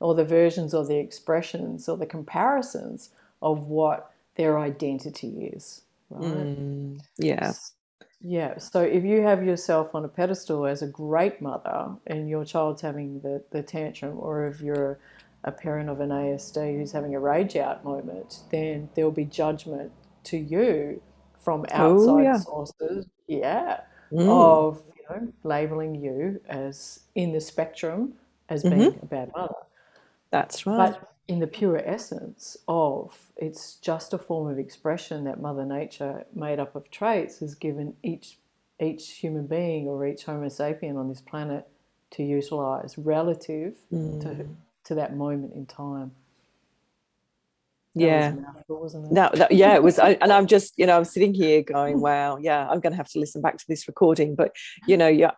[0.01, 3.11] or the versions or the expressions or the comparisons
[3.43, 7.55] of what their identity is right Mm, yeah.
[8.21, 8.59] yeah.
[8.59, 12.83] So if you have yourself on a pedestal as a great mother and your child's
[12.83, 14.99] having the, the tantrum, or if you're
[15.45, 19.93] a parent of an ASD who's having a rage out moment, then there'll be judgment
[20.25, 21.03] to you
[21.43, 22.39] from Oh, outside yeah.
[22.39, 23.07] sources.
[23.27, 23.81] Yeah.
[24.13, 24.29] Mm.
[24.29, 28.15] Of you know, labeling you as in the spectrum
[28.49, 28.79] as Mm-hmm.
[28.91, 29.55] being a bad mother.
[30.31, 30.93] That's right.
[30.93, 36.25] But in the pure essence of it's just a form of expression that Mother Nature,
[36.35, 38.39] made up of traits, has given each
[38.81, 41.69] each human being or each Homo sapien on this planet
[42.11, 44.21] to utilize relative Mm.
[44.23, 44.49] to
[44.85, 46.13] to that moment in time.
[47.95, 48.33] That yeah.
[48.73, 49.11] was mouthful?
[49.11, 52.01] No, that, yeah, it was, I, and I'm just, you know, I'm sitting here going,
[52.09, 54.35] wow, yeah, I'm going to have to listen back to this recording.
[54.35, 54.55] But
[54.87, 55.29] you know, you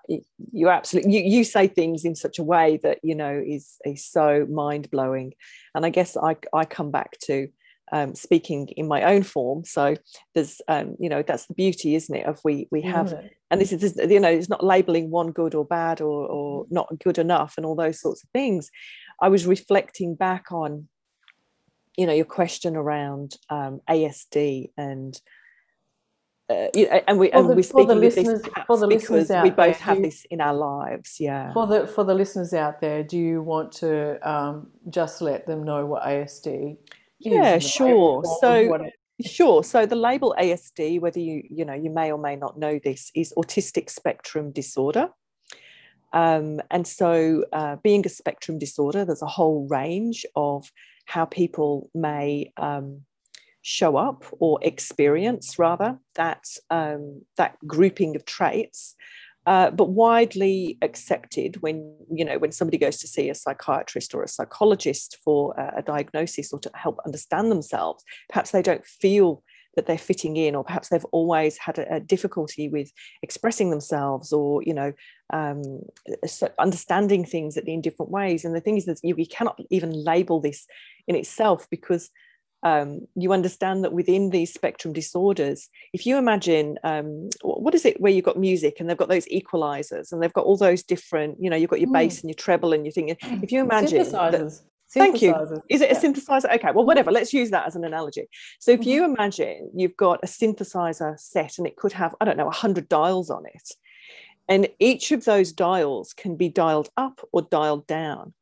[0.53, 4.05] you absolutely you, you say things in such a way that you know is is
[4.07, 5.35] so mind blowing,
[5.75, 7.49] and I guess I I come back to
[7.93, 9.65] um, speaking in my own form.
[9.65, 9.97] So
[10.35, 12.27] there's, um, you know, that's the beauty, isn't it?
[12.27, 13.15] Of we we have,
[13.51, 16.67] and this is this- you know, it's not labeling one good or bad or or
[16.71, 18.71] not good enough and all those sorts of things.
[19.21, 20.89] I was reflecting back on
[21.97, 25.21] you know your question around um, ASD and
[26.51, 28.77] uh, you know, and we For and we're for the speaking of this listeners- for
[28.77, 31.17] the listeners we out there, both have do- this in our lives.
[31.19, 31.53] Yeah.
[31.55, 35.63] For the for the listeners out there, do you want to um, just let them
[35.65, 36.77] know what ASD is?
[37.21, 38.23] Yeah, sure.
[38.41, 38.79] So-
[39.25, 39.63] Sure.
[39.63, 43.13] So the label ASD, whether you you know you may or may not know this,
[43.15, 45.09] is autistic spectrum disorder.
[46.13, 50.69] Um, and so, uh, being a spectrum disorder, there's a whole range of
[51.05, 53.03] how people may um,
[53.63, 58.95] show up or experience, rather, that, um, that grouping of traits.
[59.47, 64.23] Uh, but widely accepted when you know when somebody goes to see a psychiatrist or
[64.23, 69.43] a psychologist for a, a diagnosis or to help understand themselves perhaps they don't feel
[69.77, 74.33] that they're fitting in or perhaps they've always had a, a difficulty with expressing themselves
[74.33, 74.93] or you know
[75.33, 75.81] um,
[76.59, 80.41] understanding things in different ways and the thing is that you, you cannot even label
[80.41, 80.67] this
[81.07, 82.11] in itself because
[82.65, 88.01] um, you understand that within these spectrum disorders, if you imagine, um, what is it
[88.01, 91.37] where you've got music and they've got those equalizers and they've got all those different,
[91.39, 92.23] you know, you've got your bass mm.
[92.23, 93.15] and your treble and your thing.
[93.43, 94.59] If you imagine, that,
[94.93, 95.35] thank you.
[95.69, 96.01] Is it a yeah.
[96.01, 96.55] synthesizer?
[96.55, 97.11] Okay, well, whatever.
[97.11, 98.29] Let's use that as an analogy.
[98.61, 98.89] So if mm-hmm.
[98.89, 102.89] you imagine you've got a synthesizer set and it could have, I don't know, 100
[102.89, 103.69] dials on it,
[104.49, 108.35] and each of those dials can be dialed up or dialed down.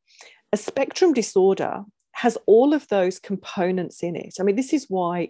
[0.52, 4.34] A spectrum disorder has all of those components in it.
[4.38, 5.28] I mean, this is why.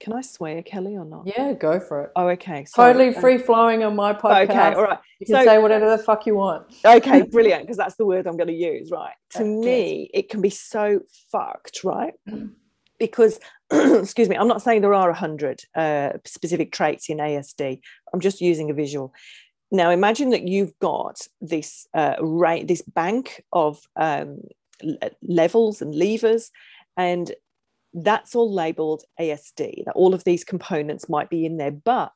[0.00, 1.26] Can I swear, Kellie, or not?
[1.26, 2.10] Yeah, go for it.
[2.16, 2.64] Oh, okay.
[2.74, 4.50] Totally free flowing on my podcast.
[4.50, 4.98] Okay, all right.
[5.18, 6.72] You can so, say whatever the fuck you want.
[6.84, 9.12] Okay, brilliant, because that's the word I'm going to use, right?
[9.34, 12.14] To me, it can be so fucked, right?
[12.98, 13.40] Because,
[13.72, 17.80] excuse me, I'm not saying there are 100 uh, specific traits in ASD.
[18.12, 19.14] I'm just using a visual.
[19.72, 24.42] Now, imagine that you've got this uh, right, this bank of um,
[25.22, 26.50] levels and levers.
[26.98, 27.32] And
[27.92, 29.84] that's all labeled ASD.
[29.84, 32.12] That all of these components might be in there, but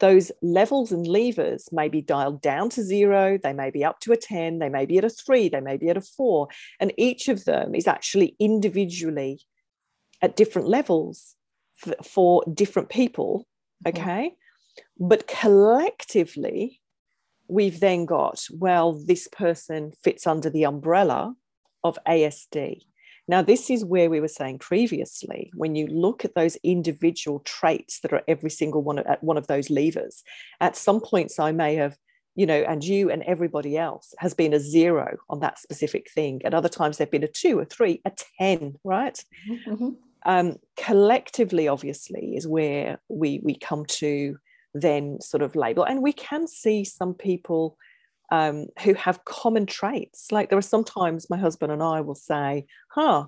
[0.00, 4.12] those levels and levers may be dialed down to zero, they may be up to
[4.12, 6.48] a 10, they may be at a three, they may be at a four.
[6.80, 9.40] And each of them is actually individually
[10.20, 11.36] at different levels
[11.76, 13.46] for, for different people.
[13.84, 14.00] Mm-hmm.
[14.00, 14.26] Okay.
[14.28, 15.08] Mm-hmm.
[15.08, 16.80] But collectively,
[17.48, 21.34] we've then got, well, this person fits under the umbrella
[21.84, 22.82] of ASD.
[23.28, 28.00] Now, this is where we were saying previously, when you look at those individual traits
[28.00, 30.22] that are every single one at one of those levers,
[30.60, 31.96] at some points I may have,
[32.34, 36.40] you know, and you and everybody else has been a zero on that specific thing.
[36.44, 39.24] At other times, they've been a two, a three, a 10, right?
[39.68, 39.90] Mm-hmm.
[40.24, 44.36] Um, collectively, obviously, is where we, we come to
[44.74, 45.84] then sort of label.
[45.84, 47.76] And we can see some people
[48.32, 50.32] um, who have common traits.
[50.32, 53.26] Like there are sometimes my husband and I will say, huh,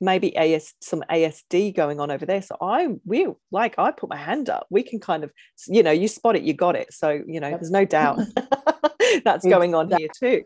[0.00, 2.40] maybe AS some ASD going on over there.
[2.40, 4.66] So I we like I put my hand up.
[4.70, 5.30] We can kind of,
[5.66, 6.94] you know, you spot it, you got it.
[6.94, 8.18] So, you know, there's no doubt
[9.24, 10.42] that's going on here too.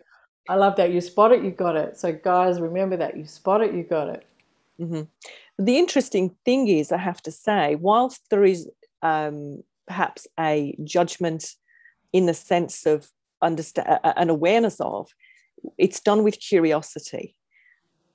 [0.49, 0.91] I love that.
[0.93, 1.97] You spot it, you got it.
[1.97, 3.17] So guys, remember that.
[3.17, 4.27] You spot it, you got it.
[4.81, 5.65] Mm-hmm.
[5.65, 8.69] The interesting thing is, I have to say, whilst there is
[9.03, 11.55] um, perhaps a judgment
[12.13, 13.09] in the sense of
[13.43, 15.09] understand an awareness of
[15.79, 17.37] it's done with curiosity.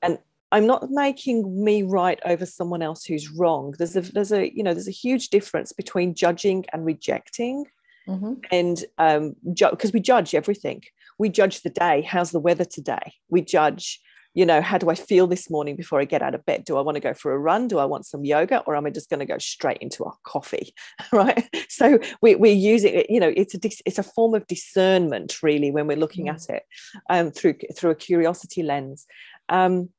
[0.01, 0.19] And
[0.51, 3.73] i'm not making me right over someone else who's wrong.
[3.77, 7.65] There's a there's a you know there's a huge difference between judging and rejecting.
[8.07, 8.33] Mm-hmm.
[8.51, 10.83] and um because ju- we judge everything.
[11.17, 12.01] We judge the day.
[12.01, 13.13] How's the weather today?
[13.29, 13.99] We judge
[14.35, 16.65] you know, how do I feel this morning before I get out of bed?
[16.65, 17.69] Do I want to go for a run?
[17.69, 18.59] Do I want some yoga?
[18.67, 20.75] Or am I just going to go straight into a coffee?
[21.13, 21.49] right.
[21.69, 25.71] So we, we're using it, you know, it's a, it's a form of discernment really
[25.71, 26.33] when we're looking mm.
[26.33, 26.63] at it
[27.09, 29.07] um, through, through a curiosity lens.
[29.47, 29.89] Um,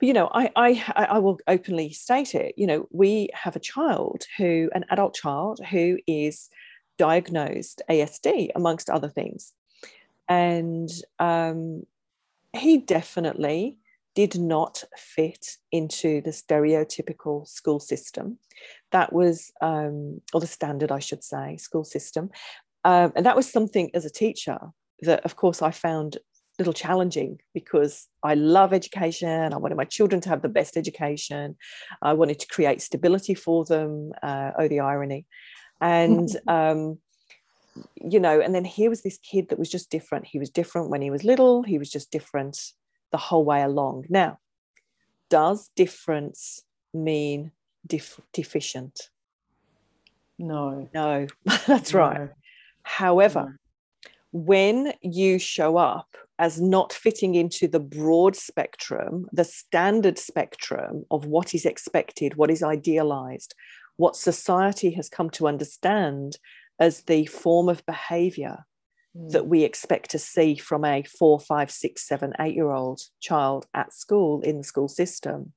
[0.00, 3.60] but, you know, I, I, I will openly state it, you know, we have a
[3.60, 6.50] child who, an adult child who is
[6.98, 9.52] diagnosed ASD amongst other things.
[10.28, 11.84] And um,
[12.56, 13.78] he definitely
[14.16, 18.38] did not fit into the stereotypical school system.
[18.90, 22.30] That was, um, or the standard, I should say, school system.
[22.84, 24.58] Um, and that was something as a teacher
[25.02, 26.20] that, of course, I found a
[26.58, 29.52] little challenging because I love education.
[29.52, 31.56] I wanted my children to have the best education.
[32.00, 34.12] I wanted to create stability for them.
[34.22, 35.26] Uh, oh, the irony.
[35.82, 36.98] And, um,
[37.96, 40.26] you know, and then here was this kid that was just different.
[40.26, 42.58] He was different when he was little, he was just different
[43.12, 44.04] the whole way along.
[44.08, 44.38] Now,
[45.30, 46.62] does difference
[46.92, 47.52] mean
[47.86, 49.10] def- deficient?
[50.38, 50.88] No.
[50.94, 51.26] No,
[51.66, 51.98] that's no.
[52.00, 52.30] right.
[52.82, 54.10] However, no.
[54.32, 61.24] when you show up as not fitting into the broad spectrum, the standard spectrum of
[61.24, 63.54] what is expected, what is idealized,
[63.96, 66.38] what society has come to understand
[66.78, 68.64] as the form of behavior
[69.16, 69.30] mm.
[69.30, 73.66] that we expect to see from a four, five, six, seven, eight year old child
[73.74, 75.52] at school in the school system.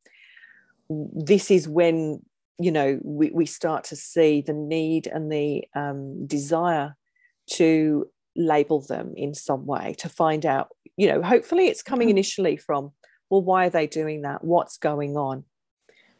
[0.89, 2.21] This is when
[2.61, 6.95] you know we, we start to see the need and the um, desire
[7.51, 12.17] to label them in some way to find out, you know, hopefully it's coming Mm-hmm.
[12.17, 12.91] initially from,
[13.29, 14.43] well, why are they doing that?
[14.43, 15.43] What's going on?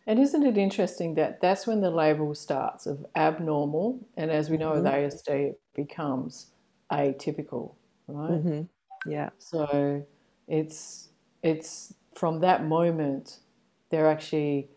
[0.10, 4.58] And isn't it interesting that that's when the label starts of abnormal, and as we
[4.58, 4.92] know with Mhm.
[4.92, 6.52] ASD, it becomes
[6.92, 7.76] atypical,
[8.08, 8.32] right?
[8.44, 8.70] Mhm.
[9.06, 9.30] Yeah.
[9.38, 10.04] So
[10.48, 11.10] it's
[11.44, 13.40] it's from that moment
[13.90, 14.68] they're actually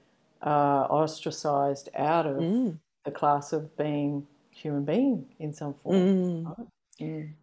[0.42, 2.80] uh, ostracized out of Mm.
[3.04, 5.96] the class of being human being in some form.
[5.96, 6.44] Mm.
[6.44, 6.68] Right?
[7.00, 7.34] Mm.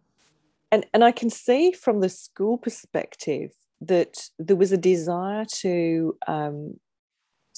[0.70, 6.16] and and I can see from the school perspective that there was a desire to
[6.28, 6.78] um,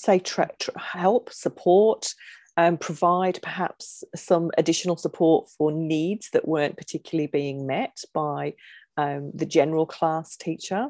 [0.02, 2.14] say tra- tra- help, support,
[2.56, 8.54] um, provide perhaps some additional support for needs that weren't particularly being met by
[8.96, 10.88] um, the general class teacher.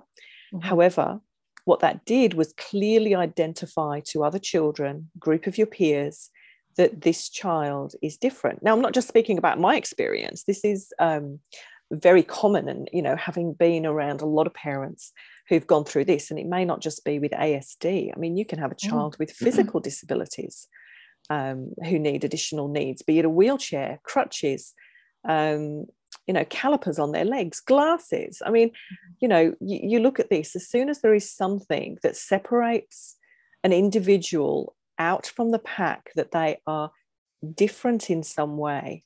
[0.52, 0.64] Mhm.
[0.64, 1.20] However,
[1.64, 6.30] what that did was clearly identify to other children, group of your peers,
[6.76, 8.62] that this child is different.
[8.62, 10.44] Now, I'm not just speaking about my experience.
[10.44, 11.38] This is um,
[11.92, 15.12] very common, and you know, having been around a lot of parents
[15.52, 18.10] who've gone through this, and it may not just be with ASD.
[18.10, 18.88] I mean, you can have a Mm.
[18.88, 20.66] child with physical disabilities
[21.28, 24.72] um, who need additional needs, be it a wheelchair, crutches,
[25.28, 25.84] um,
[26.26, 28.40] you know, calipers on their legs, glasses.
[28.46, 28.70] I mean,
[29.20, 33.16] you know, you, you look at this, as soon as there is something that separates
[33.62, 36.92] an individual out from the pack, that they are
[37.54, 39.04] different in some way,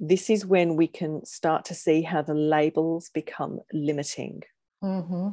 [0.00, 4.42] this is when we can start to see how the labels become limiting.
[4.84, 5.28] Hmm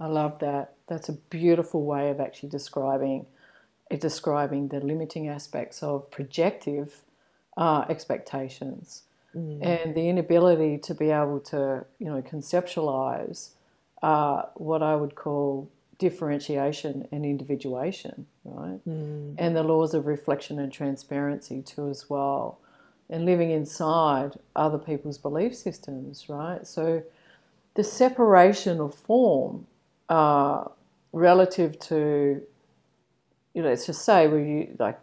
[0.00, 0.74] I love that.
[0.88, 3.26] That's a beautiful way of actually describing
[3.90, 7.02] uh, describing the limiting aspects of projective
[7.56, 9.02] uh, expectations
[9.36, 9.60] Mm.
[9.60, 13.50] and the inability to be able to, you know, conceptualize
[14.00, 15.68] uh, what I would call
[15.98, 18.80] differentiation and individuation, right?
[18.88, 19.34] Mm.
[19.36, 22.60] And the laws of reflection and transparency too, as well,
[23.10, 26.64] and living inside other people's belief systems, right?
[26.64, 27.02] So
[27.74, 29.66] the separation of form
[30.08, 30.64] uh,
[31.12, 32.42] relative to,
[33.54, 34.98] you know, let's just say we like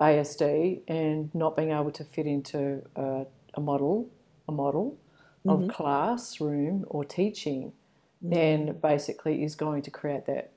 [0.00, 4.08] ASD and not being able to fit into a, a model,
[4.48, 4.98] a model
[5.48, 5.68] of Mhm.
[5.68, 7.72] classroom or teaching,
[8.22, 10.52] then basically is going to create that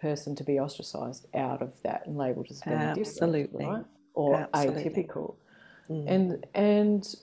[0.00, 3.64] person to be ostracized out of that and labeled as being Absolutely.
[3.64, 3.84] different, right?
[4.14, 4.84] Or Absolutely.
[4.92, 5.34] atypical.
[5.90, 6.08] Mm.
[6.08, 7.14] And and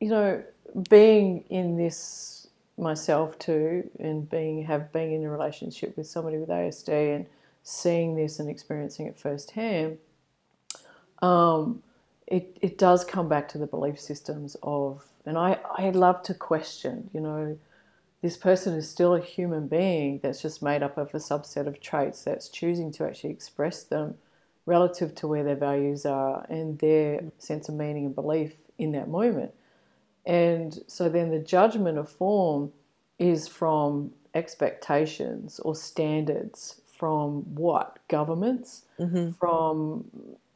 [0.00, 0.42] you know,
[0.88, 2.39] being in this
[2.80, 7.26] myself too, and being have been in a relationship with somebody with ASD and
[7.62, 9.98] seeing this and experiencing it firsthand,
[11.22, 11.82] um,
[12.26, 16.34] it it does come back to the belief systems of, and I I love to
[16.34, 17.58] question, you know,
[18.22, 21.80] this person is still a human being that's just made up of a subset of
[21.80, 24.16] traits that's choosing to actually express them
[24.66, 29.08] relative to where their values are and their sense of meaning and belief in that
[29.08, 29.52] moment.
[30.26, 32.72] And so then the judgment of form
[33.18, 37.98] is from expectations or standards from what?
[38.08, 38.84] Governments?
[38.98, 39.34] Mhm.
[39.38, 40.04] From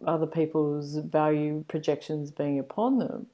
[0.07, 3.27] other people's value projections being upon them.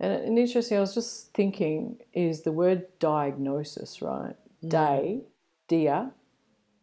[0.00, 4.36] And, and interesting, I was just thinking, is the word diagnosis, right?
[4.62, 4.68] Mm.
[4.68, 5.20] Day,
[5.68, 6.12] dia,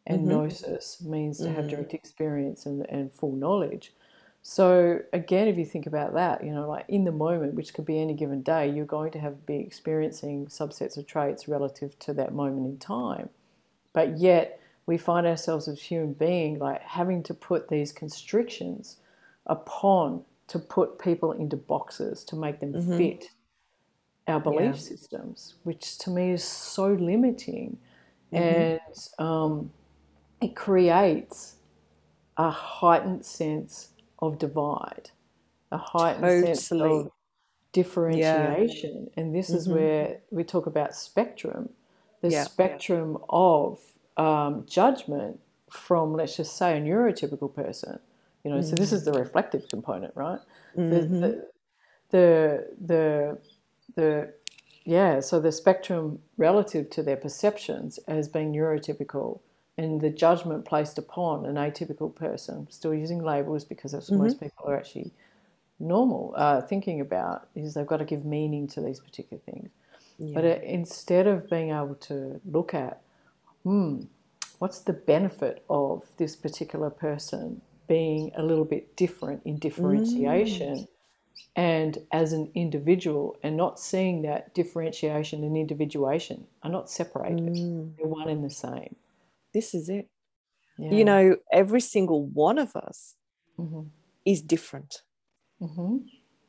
[0.07, 0.27] and Mhm.
[0.29, 1.69] gnosis means to have Mm.
[1.69, 3.93] direct experience and, and full knowledge.
[4.43, 7.85] So again, if you think about that, you know, like in the moment, which could
[7.85, 12.13] be any given day, you're going to have be experiencing subsets of traits relative to
[12.15, 13.29] that moment in time.
[13.93, 18.99] But yet we find ourselves as human being like having to put these constrictions
[19.47, 22.97] upon to put people into boxes to make them Mhm.
[22.97, 23.31] fit
[24.27, 24.79] our belief Yeah.
[24.79, 27.79] systems, which to me is so limiting.
[28.31, 28.71] Mhm.
[28.71, 29.73] And um,
[30.41, 31.57] it creates
[32.37, 33.90] a heightened sense
[34.21, 35.11] of divide,
[35.71, 37.11] a heightened sense of
[37.73, 39.09] differentiation.
[39.17, 39.73] And this is Mhm.
[39.73, 41.69] where we talk about spectrum
[42.21, 42.43] the Yeah.
[42.45, 43.79] spectrum of
[44.17, 45.39] um, judgment
[45.71, 47.99] from, let's just say, a neurotypical person.
[48.43, 50.39] You know, so this is the reflective component, right?
[50.77, 51.21] Mhm.
[51.21, 51.47] the,
[52.11, 53.39] the, the,
[53.95, 54.33] the,
[54.85, 59.41] yeah, so the spectrum relative to their perceptions as being neurotypical
[59.81, 64.39] and the judgment placed upon an atypical person, still using labels because that's what most
[64.39, 65.11] people are actually
[65.79, 69.69] normal, uh, thinking about is they've got to give meaning to these particular things.
[70.19, 73.01] But it, instead of being able to look at,
[73.63, 74.03] hmm,
[74.59, 80.87] what's the benefit of this particular person being a little bit different in differentiation
[81.55, 87.95] and as an individual, and not seeing that differentiation and individuation are not separated, Mm.
[87.97, 88.95] they're one and the same.
[89.53, 90.07] This is it.
[90.77, 90.91] Yeah.
[90.91, 93.15] You know, every single one of us
[93.57, 93.83] hmm
[94.25, 95.01] is different.
[95.59, 95.97] hmm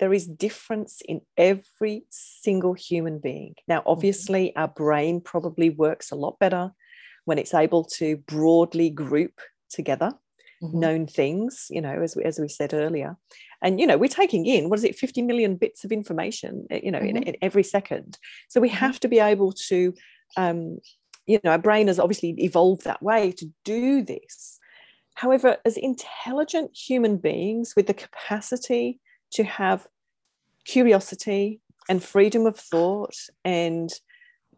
[0.01, 3.55] there is difference in every single human being.
[3.69, 3.91] Now, Mm-hmm.
[3.95, 6.73] obviously, our brain probably works a lot better
[7.25, 9.35] when it's able to broadly group
[9.71, 10.11] together
[10.61, 10.75] Mhm.
[10.75, 13.17] known things, you know, as we, as we said earlier.
[13.63, 16.81] And, you know, we're taking in, what is it, 50 million bits of information, eh,
[16.83, 17.25] you know, in, Mhm.
[17.29, 18.19] in every second.
[18.49, 19.95] So we have to be able to,
[20.37, 20.79] um,
[21.27, 24.59] you know, our brain has obviously evolved that way to do this.
[25.15, 29.01] However, as intelligent human beings with the capacity
[29.33, 29.87] to have
[30.65, 33.15] curiosity and freedom of thought
[33.45, 33.93] and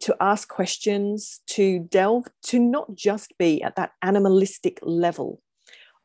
[0.01, 5.41] to ask questions, to delve, to not just be at that animalistic level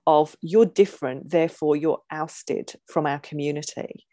[0.07, 4.05] of you're different, therefore you're ousted from our community.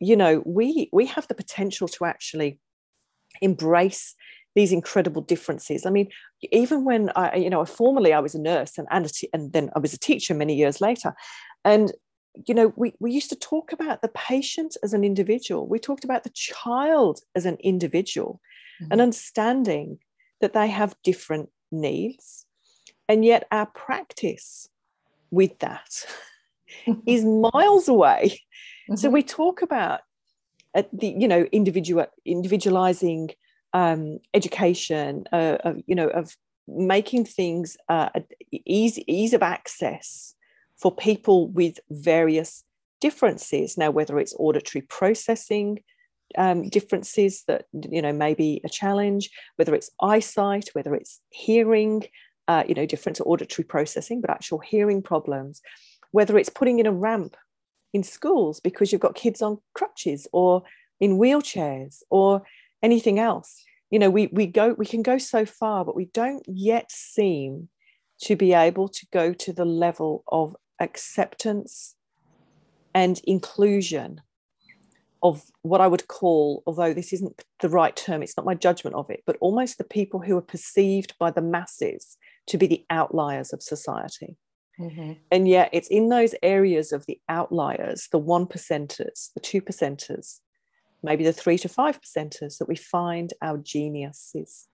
[0.00, 2.60] You know, we we have the potential to actually
[3.40, 4.14] embrace
[4.58, 5.86] these incredible differences.
[5.86, 6.08] I mean,
[6.50, 9.52] even when I, you know, formerly I was a nurse and and, a t- and
[9.52, 11.14] then I was a teacher many years later,
[11.64, 11.92] and
[12.46, 15.66] you know, we, we used to talk about the patient as an individual.
[15.66, 18.40] We talked about the child as an individual
[18.80, 18.88] Mhm.
[18.92, 19.98] and understanding
[20.40, 22.46] that they have different needs.
[23.08, 24.68] And yet our practice
[25.30, 26.06] with that
[27.06, 28.40] is miles away.
[28.94, 29.12] So Mhm.
[29.12, 30.00] we talk about
[30.74, 33.30] uh, the, you know, individual individualizing
[33.72, 38.08] um, education, uh, of, you know, of making things uh,
[38.52, 40.34] ease, ease of access
[40.76, 42.64] for people with various
[43.00, 43.76] differences.
[43.76, 45.80] Now, whether it's auditory processing
[46.36, 52.04] um, differences that you know may be a challenge, whether it's eyesight, whether it's hearing,
[52.48, 55.62] uh, you know, different to auditory processing, but actual hearing problems,
[56.10, 57.36] whether it's putting in a ramp
[57.94, 60.62] in schools because you've got kids on crutches or
[61.00, 62.42] in wheelchairs or
[62.82, 63.62] anything else.
[63.90, 67.68] You know, we we go we can go so far, but we don't yet seem
[68.22, 71.94] to be able to go to the level of acceptance
[72.94, 74.20] and inclusion
[75.22, 78.94] of what I would call, although this isn't the right term, it's not my judgment
[78.94, 82.16] of it, but almost the people who are perceived by the masses
[82.46, 84.36] to be the outliers of society.
[84.78, 85.18] Mhm.
[85.30, 90.40] And yet it's in those areas of the outliers, the one percenters, the two percenters,
[91.02, 94.68] maybe the three to five percenters, that we find our geniuses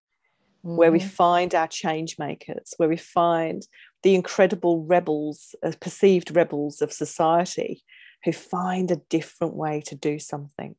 [0.63, 1.11] where we Mhm.
[1.11, 3.69] find our change makers, where we find
[4.03, 7.85] the incredible rebels, uh, perceived rebels of society
[8.25, 10.75] who find a different way to do something.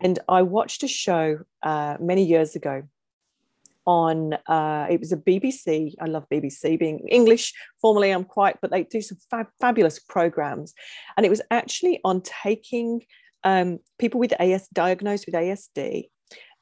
[0.00, 2.84] And I watched a show uh, many years ago
[3.84, 5.96] on, uh, it was a BBC.
[6.00, 7.52] I love BBC being English.
[7.80, 10.74] Formerly, I'm quite, but they do some fab- fabulous programs.
[11.16, 13.04] And it was actually on taking
[13.44, 16.08] um, people with AS diagnosed with ASD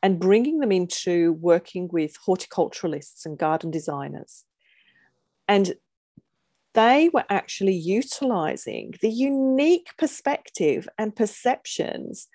[0.03, 4.45] and bringing them into working with horticulturalists and garden designers.
[5.47, 5.74] And
[6.74, 12.28] they were actually utilizing the unique perspective and perceptions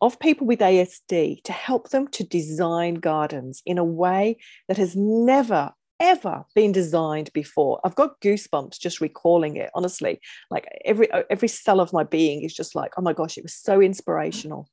[0.00, 4.38] of people with ASD to help them to design gardens in a way
[4.68, 7.80] that has never, ever been designed before.
[7.84, 10.20] I've got goosebumps just recalling it, honestly.
[10.50, 13.54] Like every every cell of my being is just like, oh my gosh, it was
[13.54, 14.68] so inspirational.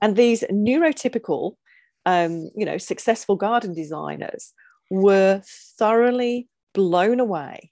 [0.00, 1.56] And these neurotypical,
[2.06, 4.52] um, you know, successful garden designers
[4.90, 5.42] were
[5.78, 7.70] thoroughly blown away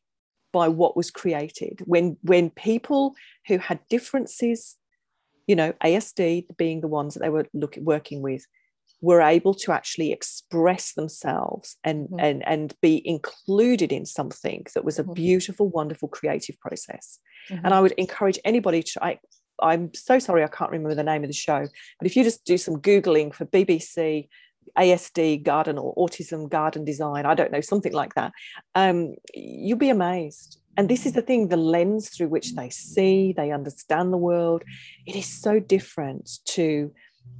[0.53, 3.15] by what was created when when people
[3.49, 4.77] who had differences
[5.47, 8.47] you know asd being the ones that they were looking working with
[9.03, 12.17] were able to actually express themselves and Mhm.
[12.27, 15.15] and and be included in something that was a Mhm.
[15.15, 17.19] beautiful wonderful creative process
[17.51, 17.61] Mhm.
[17.65, 19.19] and i would encourage anybody to I,
[19.61, 21.61] i'm so sorry i can't remember the name of the show
[21.99, 24.29] but if you just do some googling for bbc
[24.79, 28.33] asd garden or autism garden design i don't know something like that
[28.77, 33.33] um, you'll be amazed and this is the thing the lens through which they see
[33.37, 34.63] they understand the world
[35.07, 36.93] it is so different to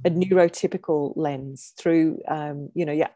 [0.05, 3.09] a neurotypical lens through um, you know yeah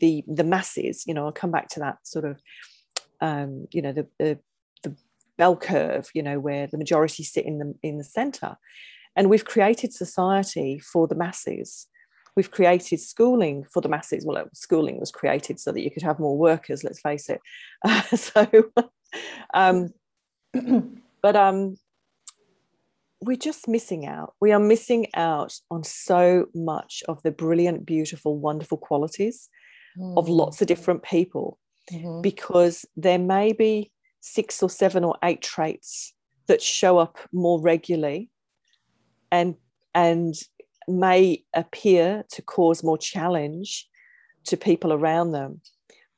[0.00, 2.38] the the masses you know i'll come back to that sort of
[3.20, 4.38] um, you know the, the
[4.82, 4.94] the
[5.38, 8.56] bell curve you know where the majority sit in the in the center.
[9.16, 11.86] And we've created society for the masses.
[12.34, 14.26] We've created schooling for the masses.
[14.26, 17.40] Well schooling was created so that you could have more workers let's face it.
[17.84, 18.46] Uh, so
[19.54, 19.90] um,
[21.22, 21.76] but um,
[23.26, 24.34] we're just missing out.
[24.40, 29.48] We are missing out on so much of the brilliant, beautiful, wonderful qualities
[30.16, 30.36] of Mm.
[30.36, 31.58] lots of different people
[31.92, 32.22] Mhm.
[32.22, 36.14] because there may be six or seven or eight traits
[36.46, 38.30] that show up more regularly
[39.30, 39.56] and
[39.94, 40.34] and
[40.88, 43.88] may appear to cause more challenge
[44.44, 45.60] to people around them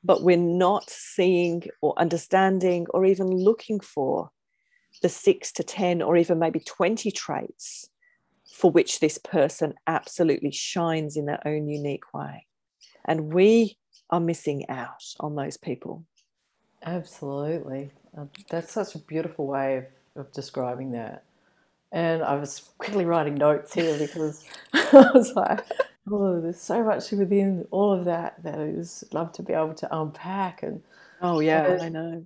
[0.03, 4.31] but we're not seeing or understanding or even looking for
[5.01, 7.89] the six to 10 or even maybe 20 traits
[8.51, 12.45] for which this person absolutely shines in their own unique way.
[13.05, 13.77] And we
[14.09, 16.05] are missing out on those people.
[16.83, 17.91] Absolutely.
[18.17, 19.85] Uh, that's such a beautiful way of,
[20.15, 21.23] of describing that.
[21.91, 25.61] And I was quickly writing notes here because I was like,
[26.11, 29.73] oh, there's so much within all of that that I just love to be able
[29.75, 30.63] to unpack.
[30.63, 30.81] And
[31.21, 32.25] oh yeah, I know.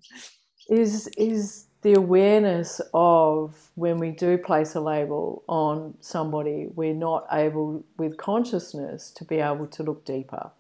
[0.70, 7.26] Is is the awareness of when we do place a label on somebody, we're not
[7.32, 10.52] able with consciousness to be able to look deeper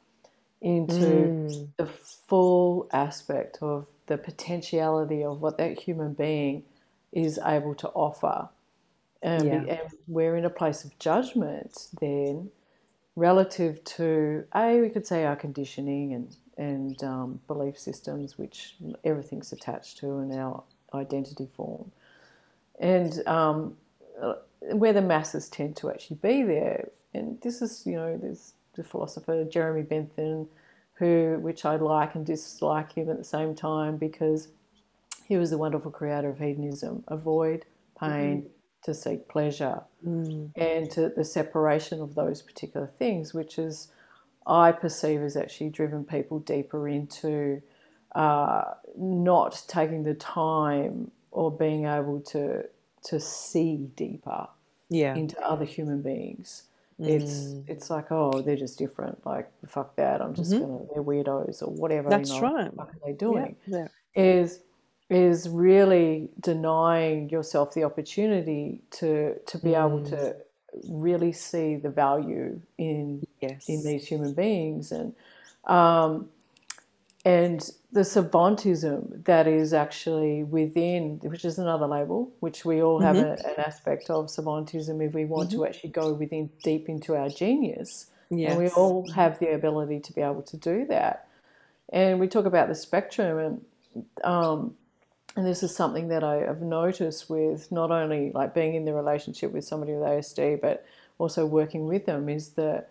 [0.61, 1.67] into mm.
[1.77, 6.63] the full aspect of the potentiality of what that human being
[7.11, 8.49] is able to offer.
[9.23, 9.53] Um, yeah.
[9.53, 12.49] And we're in a place of judgment then
[13.15, 19.51] relative to, A, we could say our conditioning and, and um, belief systems, which everything's
[19.51, 20.63] attached to in our
[20.93, 21.91] identity form.
[22.79, 23.77] And um,
[24.71, 26.89] where the masses tend to actually be there.
[27.13, 30.47] And this is, you know, there's the philosopher Jeremy Bentham,
[30.93, 34.49] who, which I like and dislike him at the same time because
[35.25, 37.03] he was the wonderful creator of hedonism.
[37.07, 37.65] Avoid
[37.99, 38.49] pain, mm
[38.83, 40.49] to seek pleasure mm.
[40.55, 43.89] and to the separation of those particular things, which is
[44.47, 47.61] I perceive as actually driven people deeper into
[48.15, 48.63] uh,
[48.97, 52.63] not taking the time or being able to
[53.03, 54.47] to see deeper
[54.89, 55.15] yeah.
[55.15, 56.63] into other human beings.
[56.99, 57.07] Mm.
[57.07, 60.61] It's it's like oh they're just different like fuck that I'm just mm-hmm.
[60.61, 63.87] gonna they're weirdos or whatever that's you know, right what are they doing yeah.
[64.13, 64.59] is
[65.09, 69.85] is really denying yourself the opportunity to to be mm.
[69.85, 70.35] able to
[70.89, 73.67] really see the value in yes.
[73.67, 75.13] in these human beings and
[75.65, 76.29] um,
[77.23, 83.15] and the savantism that is actually within, which is another label, which we all have
[83.15, 83.47] mm-hmm.
[83.47, 85.59] a, an aspect of savantism if we want mm-hmm.
[85.59, 88.07] to actually go within deep into our genius.
[88.31, 88.51] Yes.
[88.51, 91.27] And we all have the ability to be able to do that.
[91.89, 93.37] And we talk about the spectrum,
[93.93, 94.75] and um,
[95.35, 98.93] and this is something that I have noticed with not only like being in the
[98.93, 100.85] relationship with somebody with ASD, but
[101.17, 102.85] also working with them is the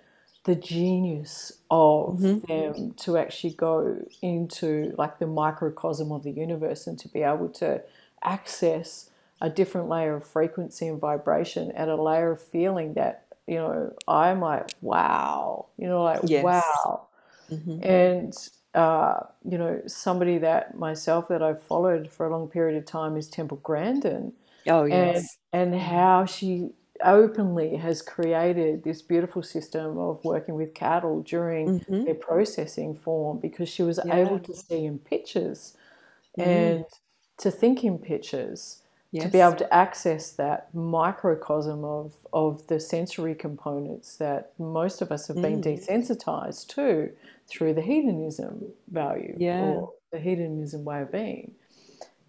[0.45, 2.47] the genius of mm-hmm.
[2.47, 7.49] them to actually go into like the microcosm of the universe and to be able
[7.49, 7.82] to
[8.22, 9.11] access
[9.41, 13.95] a different layer of frequency and vibration and a layer of feeling that you know
[14.09, 16.45] I'm like wow you know like yes.
[16.45, 17.07] wow
[17.51, 17.82] mm-hmm.
[17.82, 18.34] and
[18.74, 23.16] uh, you know, somebody that myself that I've followed for a long period of time
[23.16, 24.32] is Temple Grandin.
[24.68, 26.70] Oh yes, and, and how she
[27.05, 32.05] openly has created this beautiful system of working with cattle during mm-hmm.
[32.05, 34.16] their processing form because she was yeah.
[34.16, 35.76] able to see in pictures
[36.38, 36.46] mm.
[36.46, 36.84] and
[37.38, 38.82] to think in pictures
[39.12, 39.24] yes.
[39.24, 45.11] to be able to access that microcosm of, of the sensory components that most of
[45.11, 45.64] us have been mm.
[45.64, 47.11] desensitized to
[47.48, 49.61] through the hedonism value yeah.
[49.61, 51.53] or the hedonism way of being.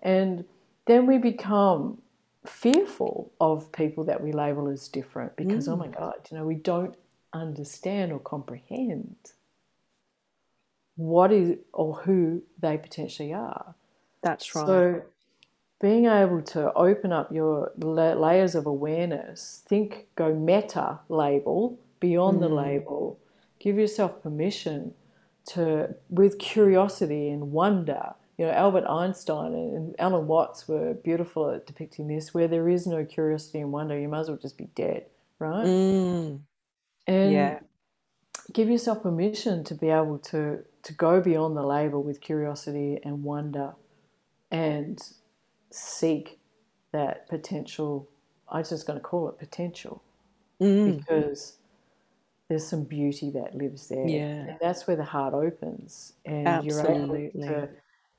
[0.02, 0.46] And
[0.88, 2.01] then we become
[2.46, 5.74] fearful of people that we label as different because, mm.
[5.74, 5.98] oh my mm.
[5.98, 6.96] God, you know, we don't
[7.34, 9.16] understand or comprehend
[10.96, 13.76] what is or who they potentially are.
[14.24, 14.66] That's right.
[14.66, 15.02] So
[15.80, 22.42] being able to open up your layers of awareness, think, go meta label, beyond mm.
[22.42, 23.20] the label,
[23.60, 24.94] give yourself permission
[25.48, 28.14] to, with curiosity and wonder.
[28.42, 32.34] You know, Albert Einstein and Alan Watts were beautiful at depicting this.
[32.34, 35.06] Where there is no curiosity and wonder, you might as well just be dead,
[35.38, 35.64] right?
[35.64, 36.40] Mm.
[37.06, 37.60] And yeah.
[38.52, 43.24] give yourself permission to be able to to go beyond the label with curiosity and
[43.24, 43.74] wonder,
[44.50, 45.00] and
[45.70, 46.40] seek
[46.94, 48.10] that potential.
[48.50, 50.02] I'm just going to call it potential
[50.60, 50.98] mm.
[50.98, 51.58] because
[52.48, 54.08] there's some beauty that lives there.
[54.08, 54.48] Yeah.
[54.48, 57.30] And that's where the heart opens and Absolutely.
[57.36, 57.70] you're able to,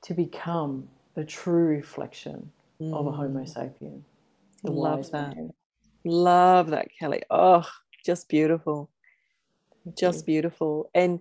[0.03, 2.51] to become a true reflection
[2.81, 2.93] mm.
[2.93, 3.53] of a Homo mm.
[3.53, 4.01] sapien.
[4.63, 5.35] Love that.
[5.35, 5.51] Man.
[6.05, 7.23] Love that, Kellie.
[7.29, 7.67] Oh,
[8.05, 8.89] just beautiful.
[9.83, 10.25] Thank just you.
[10.25, 10.89] beautiful.
[10.93, 11.19] And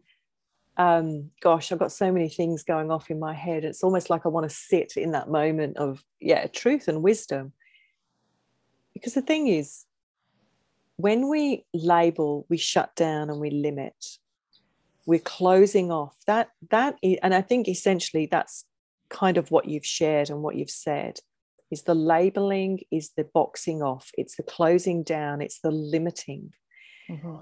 [0.77, 3.65] um, gosh, I've got so many things going off in my head.
[3.65, 7.53] It's almost like I want to sit in that moment of, yeah, truth and wisdom.
[8.95, 9.85] Because the thing is,
[10.97, 14.19] when we label, we shut down and we limit.
[15.05, 16.15] We're closing off.
[16.27, 18.65] That that is, and I think essentially that's
[19.13, 21.21] kind of what you've shared and what you've said
[21.71, 26.53] is the labeling, is the boxing off, it's the closing down, it's the limiting.
[27.11, 27.37] Mm-hmm.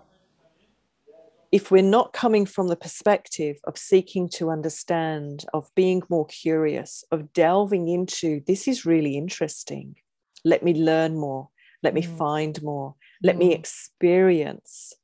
[1.52, 7.04] if we're not coming from the perspective of seeking to understand, of being more curious,
[7.12, 9.96] of delving into this is really interesting,
[10.44, 11.48] let me learn more,
[11.82, 12.16] let me mm.
[12.16, 13.40] find more, let mm.
[13.40, 14.94] me experience,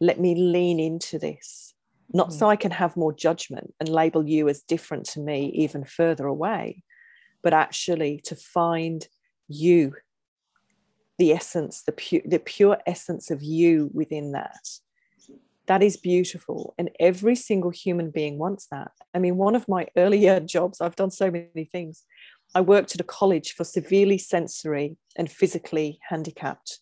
[0.00, 1.69] let me lean into this,
[2.12, 2.32] not mm.
[2.32, 6.26] so I can have more judgment and label you as different to me even further
[6.26, 6.82] away,
[7.42, 9.06] but actually to find
[9.48, 9.94] you,
[11.18, 14.68] the essence, the pure, the pure essence of you within that.
[15.66, 16.74] That is beautiful.
[16.78, 18.90] And every single human being wants that.
[19.14, 22.04] I mean one of my earlier jobs i've done so many things.
[22.52, 26.80] I worked at a college for severely sensory and physically handicapped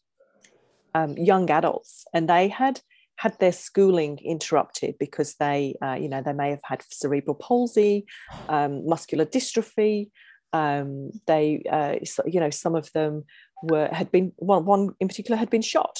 [0.94, 2.80] um, young adults and they had
[3.18, 8.06] had their schooling interrupted because they uh, you know they may have had cerebral palsy
[8.48, 10.08] um, muscular dystrophy
[10.52, 11.96] um, they uh,
[12.26, 13.24] you know some of them
[13.62, 15.98] were had been one, one in particular had been shot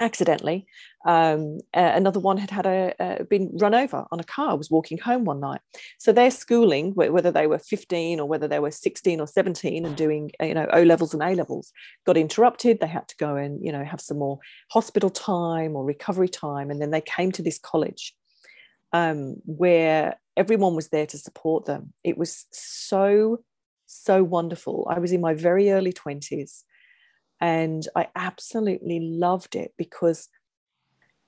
[0.00, 0.66] accidentally.
[1.06, 4.56] Um, uh, another one had had a uh, been run over on a car.
[4.56, 5.60] Was walking home one night.
[5.98, 9.96] So their schooling, whether they were 15 or whether they were 16 or 17 and
[9.96, 11.72] doing you know O levels and A levels,
[12.06, 12.80] got interrupted.
[12.80, 14.38] They had to go and you know have some more
[14.70, 18.14] hospital time or recovery time, and then they came to this college
[18.92, 21.92] um, where everyone was there to support them.
[22.02, 23.44] It was so
[23.86, 24.86] so wonderful.
[24.90, 26.62] I was in my very early 20s
[27.44, 30.30] and I absolutely loved it because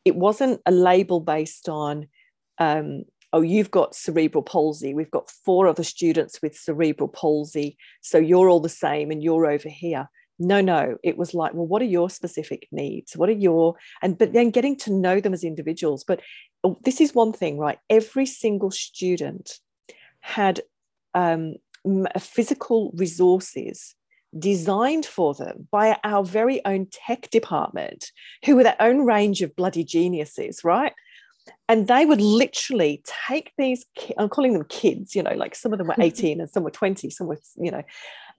[0.07, 2.09] it wasn't a label based on,
[2.57, 3.05] um,
[3.35, 4.95] oh, you've got cerebral palsy.
[4.95, 7.77] We've got four other students with cerebral palsy.
[8.01, 10.09] So you're all the same and you're over here.
[10.39, 13.15] No, no, it was like, well, what are your specific needs?
[13.15, 16.03] What are your, and but then getting to know them as individuals.
[16.03, 16.23] But
[16.65, 17.79] oh, this is one thing, right?
[17.91, 19.59] Every single student
[20.21, 20.63] had
[21.13, 21.57] um,
[22.19, 23.95] physical resources
[24.39, 28.11] designed for them by our very own tech department,
[28.45, 30.93] who were their own range of bloody geniuses, right?
[31.69, 33.87] And they would literally take these,
[34.19, 36.71] I'm calling them kids, you know, like some of them were 18 and some were
[36.71, 37.83] 20, some were, you know,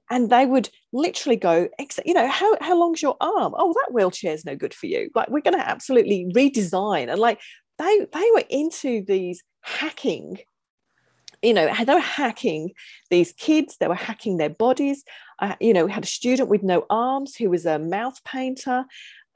[0.10, 1.68] and they would literally go,
[2.06, 3.54] you know, how, how long's your arm?
[3.58, 5.10] Oh, that wheelchair's no good for you.
[5.14, 7.10] Like, we're going to absolutely redesign.
[7.12, 7.42] And like,
[7.78, 10.40] they, they were into these hacking
[11.48, 12.72] you know they were hacking
[13.10, 15.04] these kids they were hacking their bodies.
[15.40, 18.86] Uh, you know we had a student with no arms who was a mouth painter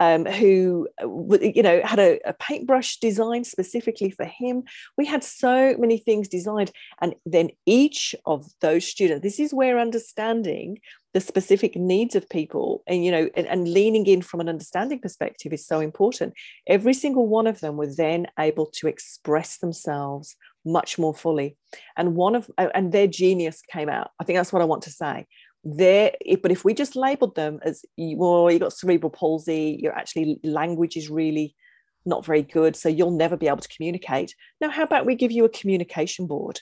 [0.01, 4.63] um, who uh, you know had a, a, paintbrush designed specifically for him.
[4.97, 9.79] We had so many things designed and then each of those students this is where
[9.79, 10.79] understanding
[11.13, 14.99] the specific needs of people and you know and, and leaning in from an understanding
[14.99, 16.33] perspective is so important.
[16.65, 20.35] Every single one of them were then able to express themselves
[20.65, 21.57] much more fully.
[21.97, 24.11] And one of and their genius came out.
[24.19, 25.27] I think that's what i want to say.
[25.63, 30.39] There but if we just labeled them as well you got cerebral palsy your actually
[30.43, 31.55] language is really
[32.03, 34.35] not very good so you'll never be able to communicate.
[34.59, 36.59] Now how about we give you a communication board?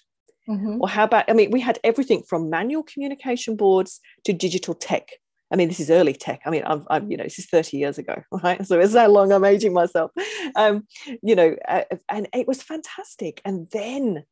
[0.48, 0.82] Mm-hmm.
[0.82, 5.08] or how about i mean we had everything from manual communication boards to digital tech
[5.52, 6.42] I mean, this is early tech.
[6.46, 8.66] I mean, I'm, I'm, you know, this is 30 years ago, right?
[8.66, 10.12] So it's how long I'm aging myself.
[10.56, 10.88] Um,
[11.22, 13.42] you know, uh, and it was fantastic.
[13.46, 14.24] And then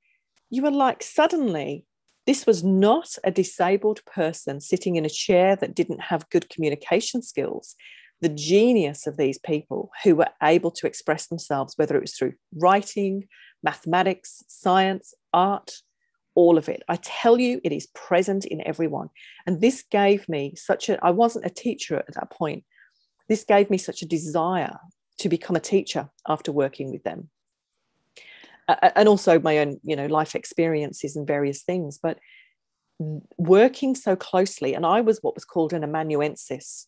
[0.49, 1.86] you were like, suddenly,
[2.26, 7.22] this was not a disabled person sitting in a chair that didn't have good communication
[7.22, 7.76] skills.
[8.22, 12.34] The genius of these people who were able to express themselves, whether it was through
[12.53, 13.28] writing,
[13.63, 15.72] mathematics, science, art,
[16.38, 16.84] all of it.
[16.88, 19.10] I tell you, it is present in everyone.
[19.48, 22.64] And this gave me such a, I wasn't a teacher at that point.
[23.28, 24.78] This gave me such a desire
[25.18, 27.30] to become a teacher after working with them.
[28.68, 31.98] Uh, and also my own, you know, life experiences and various things.
[31.98, 32.20] But
[33.38, 36.88] working so closely, and I was what was called an amanuensis.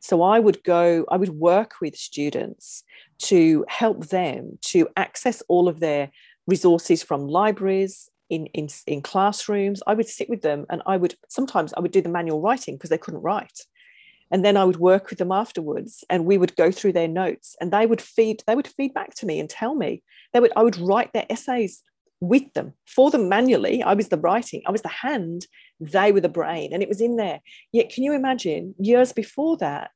[0.00, 2.84] So I would go, I would work with students
[3.30, 6.10] to help them to access all of their
[6.46, 9.82] resources from libraries, in, in, in classrooms.
[9.86, 12.76] I would sit with them and I would sometimes I would do the manual writing
[12.76, 13.66] because they couldn't write.
[14.32, 17.56] And then I would work with them afterwards and we would go through their notes
[17.60, 20.02] and they would feed, they would feed back to me and tell me.
[20.32, 21.82] They would, I would write their essays
[22.20, 23.82] with them for them manually.
[23.82, 25.46] I was the writing, I was the hand,
[25.80, 27.40] they were the brain, and it was in there.
[27.72, 29.90] Yet, can you imagine years before that,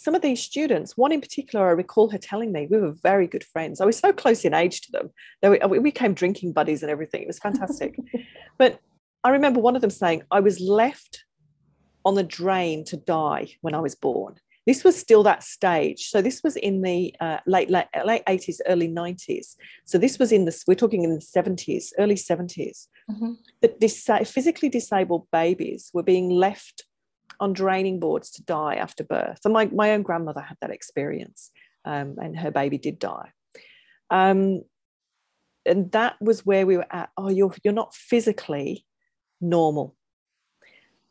[0.00, 3.26] some of these students, one in particular, I recall her telling me, we were very
[3.26, 3.82] good friends.
[3.82, 5.10] I was so close in age to them.
[5.42, 7.20] They we became drinking buddies and everything.
[7.22, 7.98] It was fantastic.
[8.58, 8.80] but
[9.24, 11.24] I remember one of them saying, I was left
[12.06, 14.36] on the drain to die when I was born.
[14.66, 16.08] This was still that stage.
[16.08, 19.56] So this was in the uh, late, late late 80s, early 90s.
[19.84, 22.86] So this was in the we're talking in the 70s, early 70s.
[23.10, 23.32] Mm-hmm.
[23.60, 26.84] That dis- physically disabled babies were being left
[27.40, 29.40] on draining boards to die after birth.
[29.44, 31.50] And my, my own grandmother had that experience,
[31.84, 33.30] um, and her baby did die.
[34.10, 34.62] Um,
[35.66, 37.10] and that was where we were at.
[37.16, 38.86] Oh, you're you're not physically
[39.40, 39.96] normal.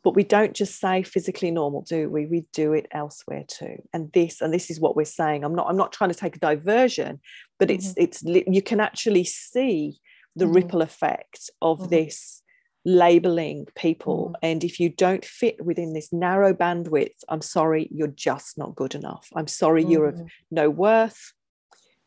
[0.02, 2.24] But we don't just say physically normal, do we?
[2.24, 3.82] We do it elsewhere too.
[3.92, 5.44] And this, and this is what we're saying.
[5.44, 7.20] I'm not, I'm not trying to take a diversion,
[7.58, 7.92] but mm-hmm.
[7.98, 10.00] it's it's you can actually see
[10.36, 10.54] the mm-hmm.
[10.54, 11.90] ripple effect of mm-hmm.
[11.90, 12.42] this
[12.84, 14.38] labeling people mm.
[14.42, 18.94] and if you don't fit within this narrow bandwidth i'm sorry you're just not good
[18.94, 19.90] enough i'm sorry mm.
[19.90, 20.28] you're of mm.
[20.50, 21.32] no worth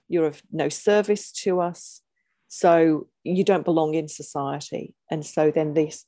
[0.08, 2.02] you're of no service to us
[2.48, 6.06] so you don't belong in society and so then this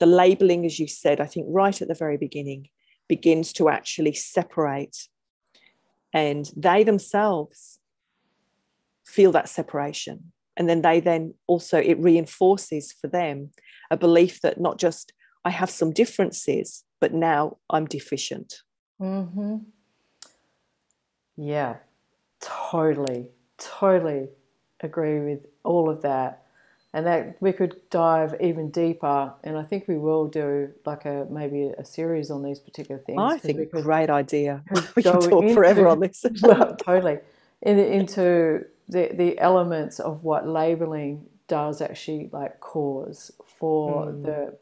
[0.00, 2.68] the labeling as you said i think right at the very beginning
[3.08, 5.08] begins to actually separate
[6.12, 7.78] and they themselves
[9.06, 13.50] feel that separation and then they then also it reinforces for them
[13.90, 18.62] a belief that not just I have some differences, but now I'm deficient.
[19.00, 19.58] Mm-hmm.
[21.36, 21.76] Yeah,
[22.40, 24.28] totally, totally
[24.80, 26.42] agree with all of that.
[26.92, 31.26] And that we could dive even deeper, and I think we will do like a
[31.30, 33.20] maybe a series on these particular things.
[33.20, 34.64] I think a great idea.
[34.96, 36.24] We can talk into, forever on this.
[36.42, 37.18] well, totally,
[37.60, 44.22] in, into the the elements of what labeling does actually like cause for mm.
[44.22, 44.58] the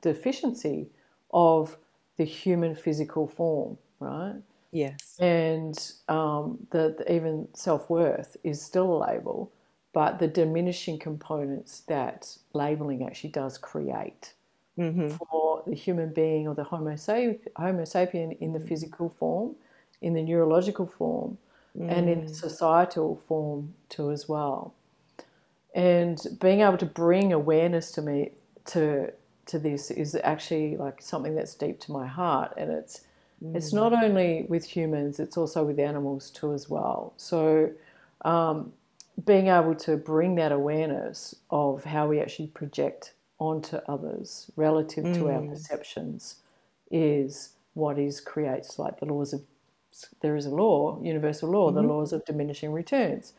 [0.00, 0.88] deficiency
[1.32, 1.76] of
[2.16, 4.36] the human physical form, right?
[4.70, 5.16] Yes.
[5.18, 9.50] And um, the, the, even self worth is still a label,
[9.92, 14.34] but the diminishing components that labeling actually does create
[14.78, 15.08] mm-hmm.
[15.08, 19.54] for the human being or the Homo, sap- Homo sapien in the physical form,
[20.02, 21.38] in the neurological form,
[21.78, 21.90] mm.
[21.90, 22.34] and in mm.
[22.34, 24.74] societal form too as well
[25.74, 28.32] and being able to bring awareness to me
[28.64, 29.12] to
[29.46, 33.02] to this is actually like something that's deep to my heart and it's
[33.42, 33.54] mm.
[33.54, 37.70] it's not only with humans it's also with animals too as well so
[38.24, 38.72] um,
[39.24, 45.14] being able to bring that awareness of how we actually project onto others relative mm.
[45.14, 45.50] to our mm.
[45.50, 46.36] perceptions
[46.90, 49.42] is what is creates like the laws of
[50.20, 51.76] there is a law universal law mm-hmm.
[51.76, 53.32] the laws of diminishing returns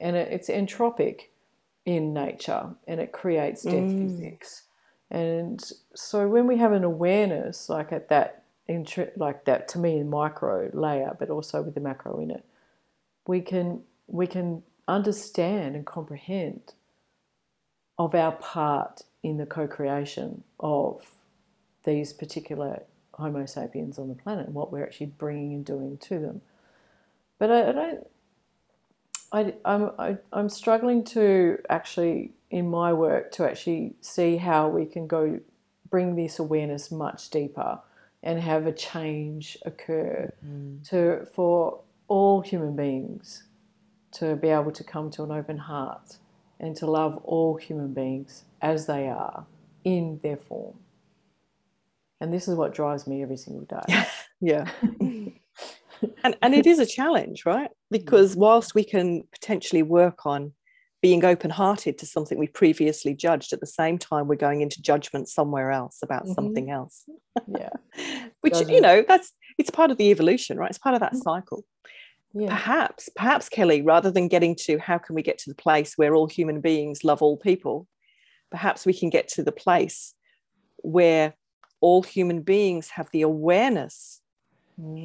[0.00, 1.26] and it, it's entropic
[1.84, 4.08] in nature and it creates death mm.
[4.08, 4.62] physics.
[5.10, 5.62] And
[5.94, 8.44] so when we have an awareness like at that
[9.16, 12.44] like that to me micro layer, but also with the macro in it,
[13.26, 16.74] we can we can understand and comprehend
[17.98, 21.04] of our part in the co-creation of
[21.84, 22.82] these particular
[23.20, 26.40] Homo sapiens on the planet and what we're actually bringing and doing to them.
[27.38, 28.06] But I, I don't
[29.32, 34.86] I, I'm, I, I'm struggling to actually, in my work, to actually see how we
[34.86, 35.40] can go
[35.88, 37.78] bring this awareness much deeper
[38.22, 40.88] and have a change occur mm.
[40.88, 43.44] to for all human beings
[44.12, 46.16] to be able to come to an open heart
[46.58, 49.46] and to love all human beings as they are
[49.84, 50.74] in their form.
[52.20, 54.04] And this is what drives me every single day.
[54.40, 54.70] yeah.
[56.24, 57.70] and, and it is a challenge, right?
[57.90, 60.52] Because whilst we can potentially work on
[61.02, 64.82] being open hearted to something we previously judged, at the same time, we're going into
[64.82, 66.34] judgment somewhere else about mm-hmm.
[66.34, 67.06] something else.
[67.48, 67.70] Yeah.
[68.42, 68.68] Which, Doesn't.
[68.68, 70.70] you know, that's it's part of the evolution, right?
[70.70, 71.22] It's part of that mm.
[71.22, 71.64] cycle.
[72.32, 72.48] Yeah.
[72.48, 76.14] Perhaps, perhaps, Kellie, rather than getting to how can we get to the place where
[76.14, 77.86] all human beings love all people,
[78.50, 80.14] perhaps we can get to the place
[80.82, 81.34] where
[81.80, 84.20] all human beings have the awareness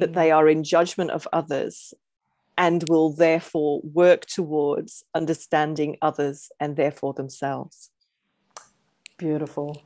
[0.00, 0.36] that they mm.
[0.36, 1.92] are in judgment of others
[2.56, 7.90] and will therefore work towards understanding others and therefore themselves.
[9.18, 9.82] Beautiful,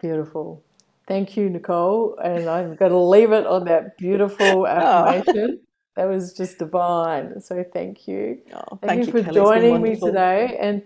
[0.00, 0.64] beautiful.
[1.06, 2.16] Thank you, Nicole.
[2.22, 5.08] And I'm going to leave it on that beautiful ah.
[5.08, 5.58] affirmation.
[5.60, 5.66] Oh.
[5.94, 7.40] That was just divine.
[7.40, 8.40] So thank you.
[8.54, 9.34] Oh, thank, thank, you, for Kellie.
[9.34, 10.56] joining me today.
[10.58, 10.82] And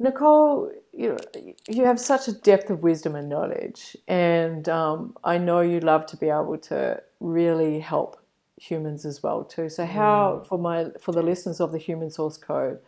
[0.00, 5.36] Nicole, you know, you have such a depth of wisdom and knowledge, and um, I
[5.36, 8.18] know you love to be able to really help
[8.56, 9.68] humans as well too.
[9.68, 10.46] So, how mm.
[10.46, 12.78] for my for the listeners of the Human Source Code,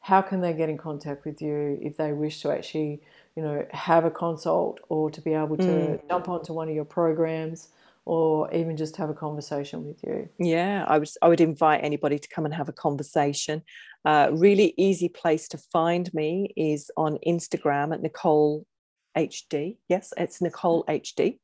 [0.00, 3.00] how can they get in contact with you if they wish to actually,
[3.34, 6.08] you know, have a consult or to be able to mm.
[6.08, 7.68] jump onto one of your programs?
[8.08, 10.30] Or even just have a conversation with you.
[10.38, 13.62] Yeah, I would I would invite anybody to come and have a conversation.
[14.02, 18.64] Uh, really easy place to find me is on Instagram at Nicole
[19.14, 19.76] HD.
[19.90, 21.38] Yes, it's Nicole HD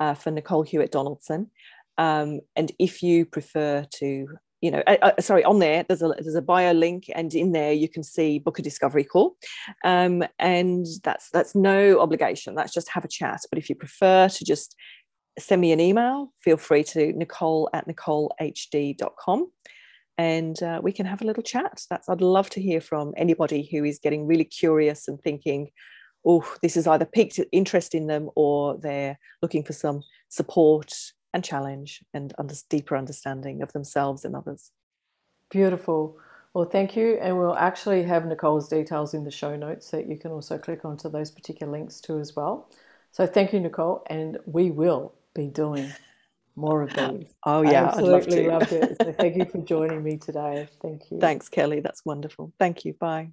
[0.00, 1.50] uh, for Nicole Hewitt Donaldson.
[1.98, 4.26] Um, and if you prefer to,
[4.62, 7.52] you know, uh, uh, sorry, on there there's a there's a bio link, and in
[7.52, 9.36] there you can see book a discovery call,
[9.84, 12.54] um, and that's that's no obligation.
[12.54, 13.40] That's just have a chat.
[13.50, 14.74] But if you prefer to just
[15.38, 19.50] send me an email, feel free to nicole at nicolehd.com
[20.20, 21.82] and uh, we can have a little chat.
[21.88, 25.70] That's I'd love to hear from anybody who is getting really curious and thinking,
[26.26, 30.92] oh, this is either piqued interest in them or they're looking for some support
[31.32, 34.72] and challenge and under, deeper understanding of themselves and others.
[35.50, 36.18] Beautiful.
[36.52, 37.18] Well, thank you.
[37.22, 40.84] And we'll actually have Nicole's details in the show notes that you can also click
[40.84, 42.68] onto those particular links too as well.
[43.10, 44.02] So thank you, Nicole.
[44.10, 45.92] And we will be doing
[46.56, 47.32] more of these.
[47.44, 47.82] Oh, yeah.
[47.84, 48.98] I absolutely love loved it.
[49.02, 50.68] So thank you for joining me today.
[50.82, 51.20] Thank you.
[51.20, 51.80] Thanks, Kellie.
[51.80, 52.52] That's wonderful.
[52.58, 52.94] Thank you.
[52.94, 53.30] Bye.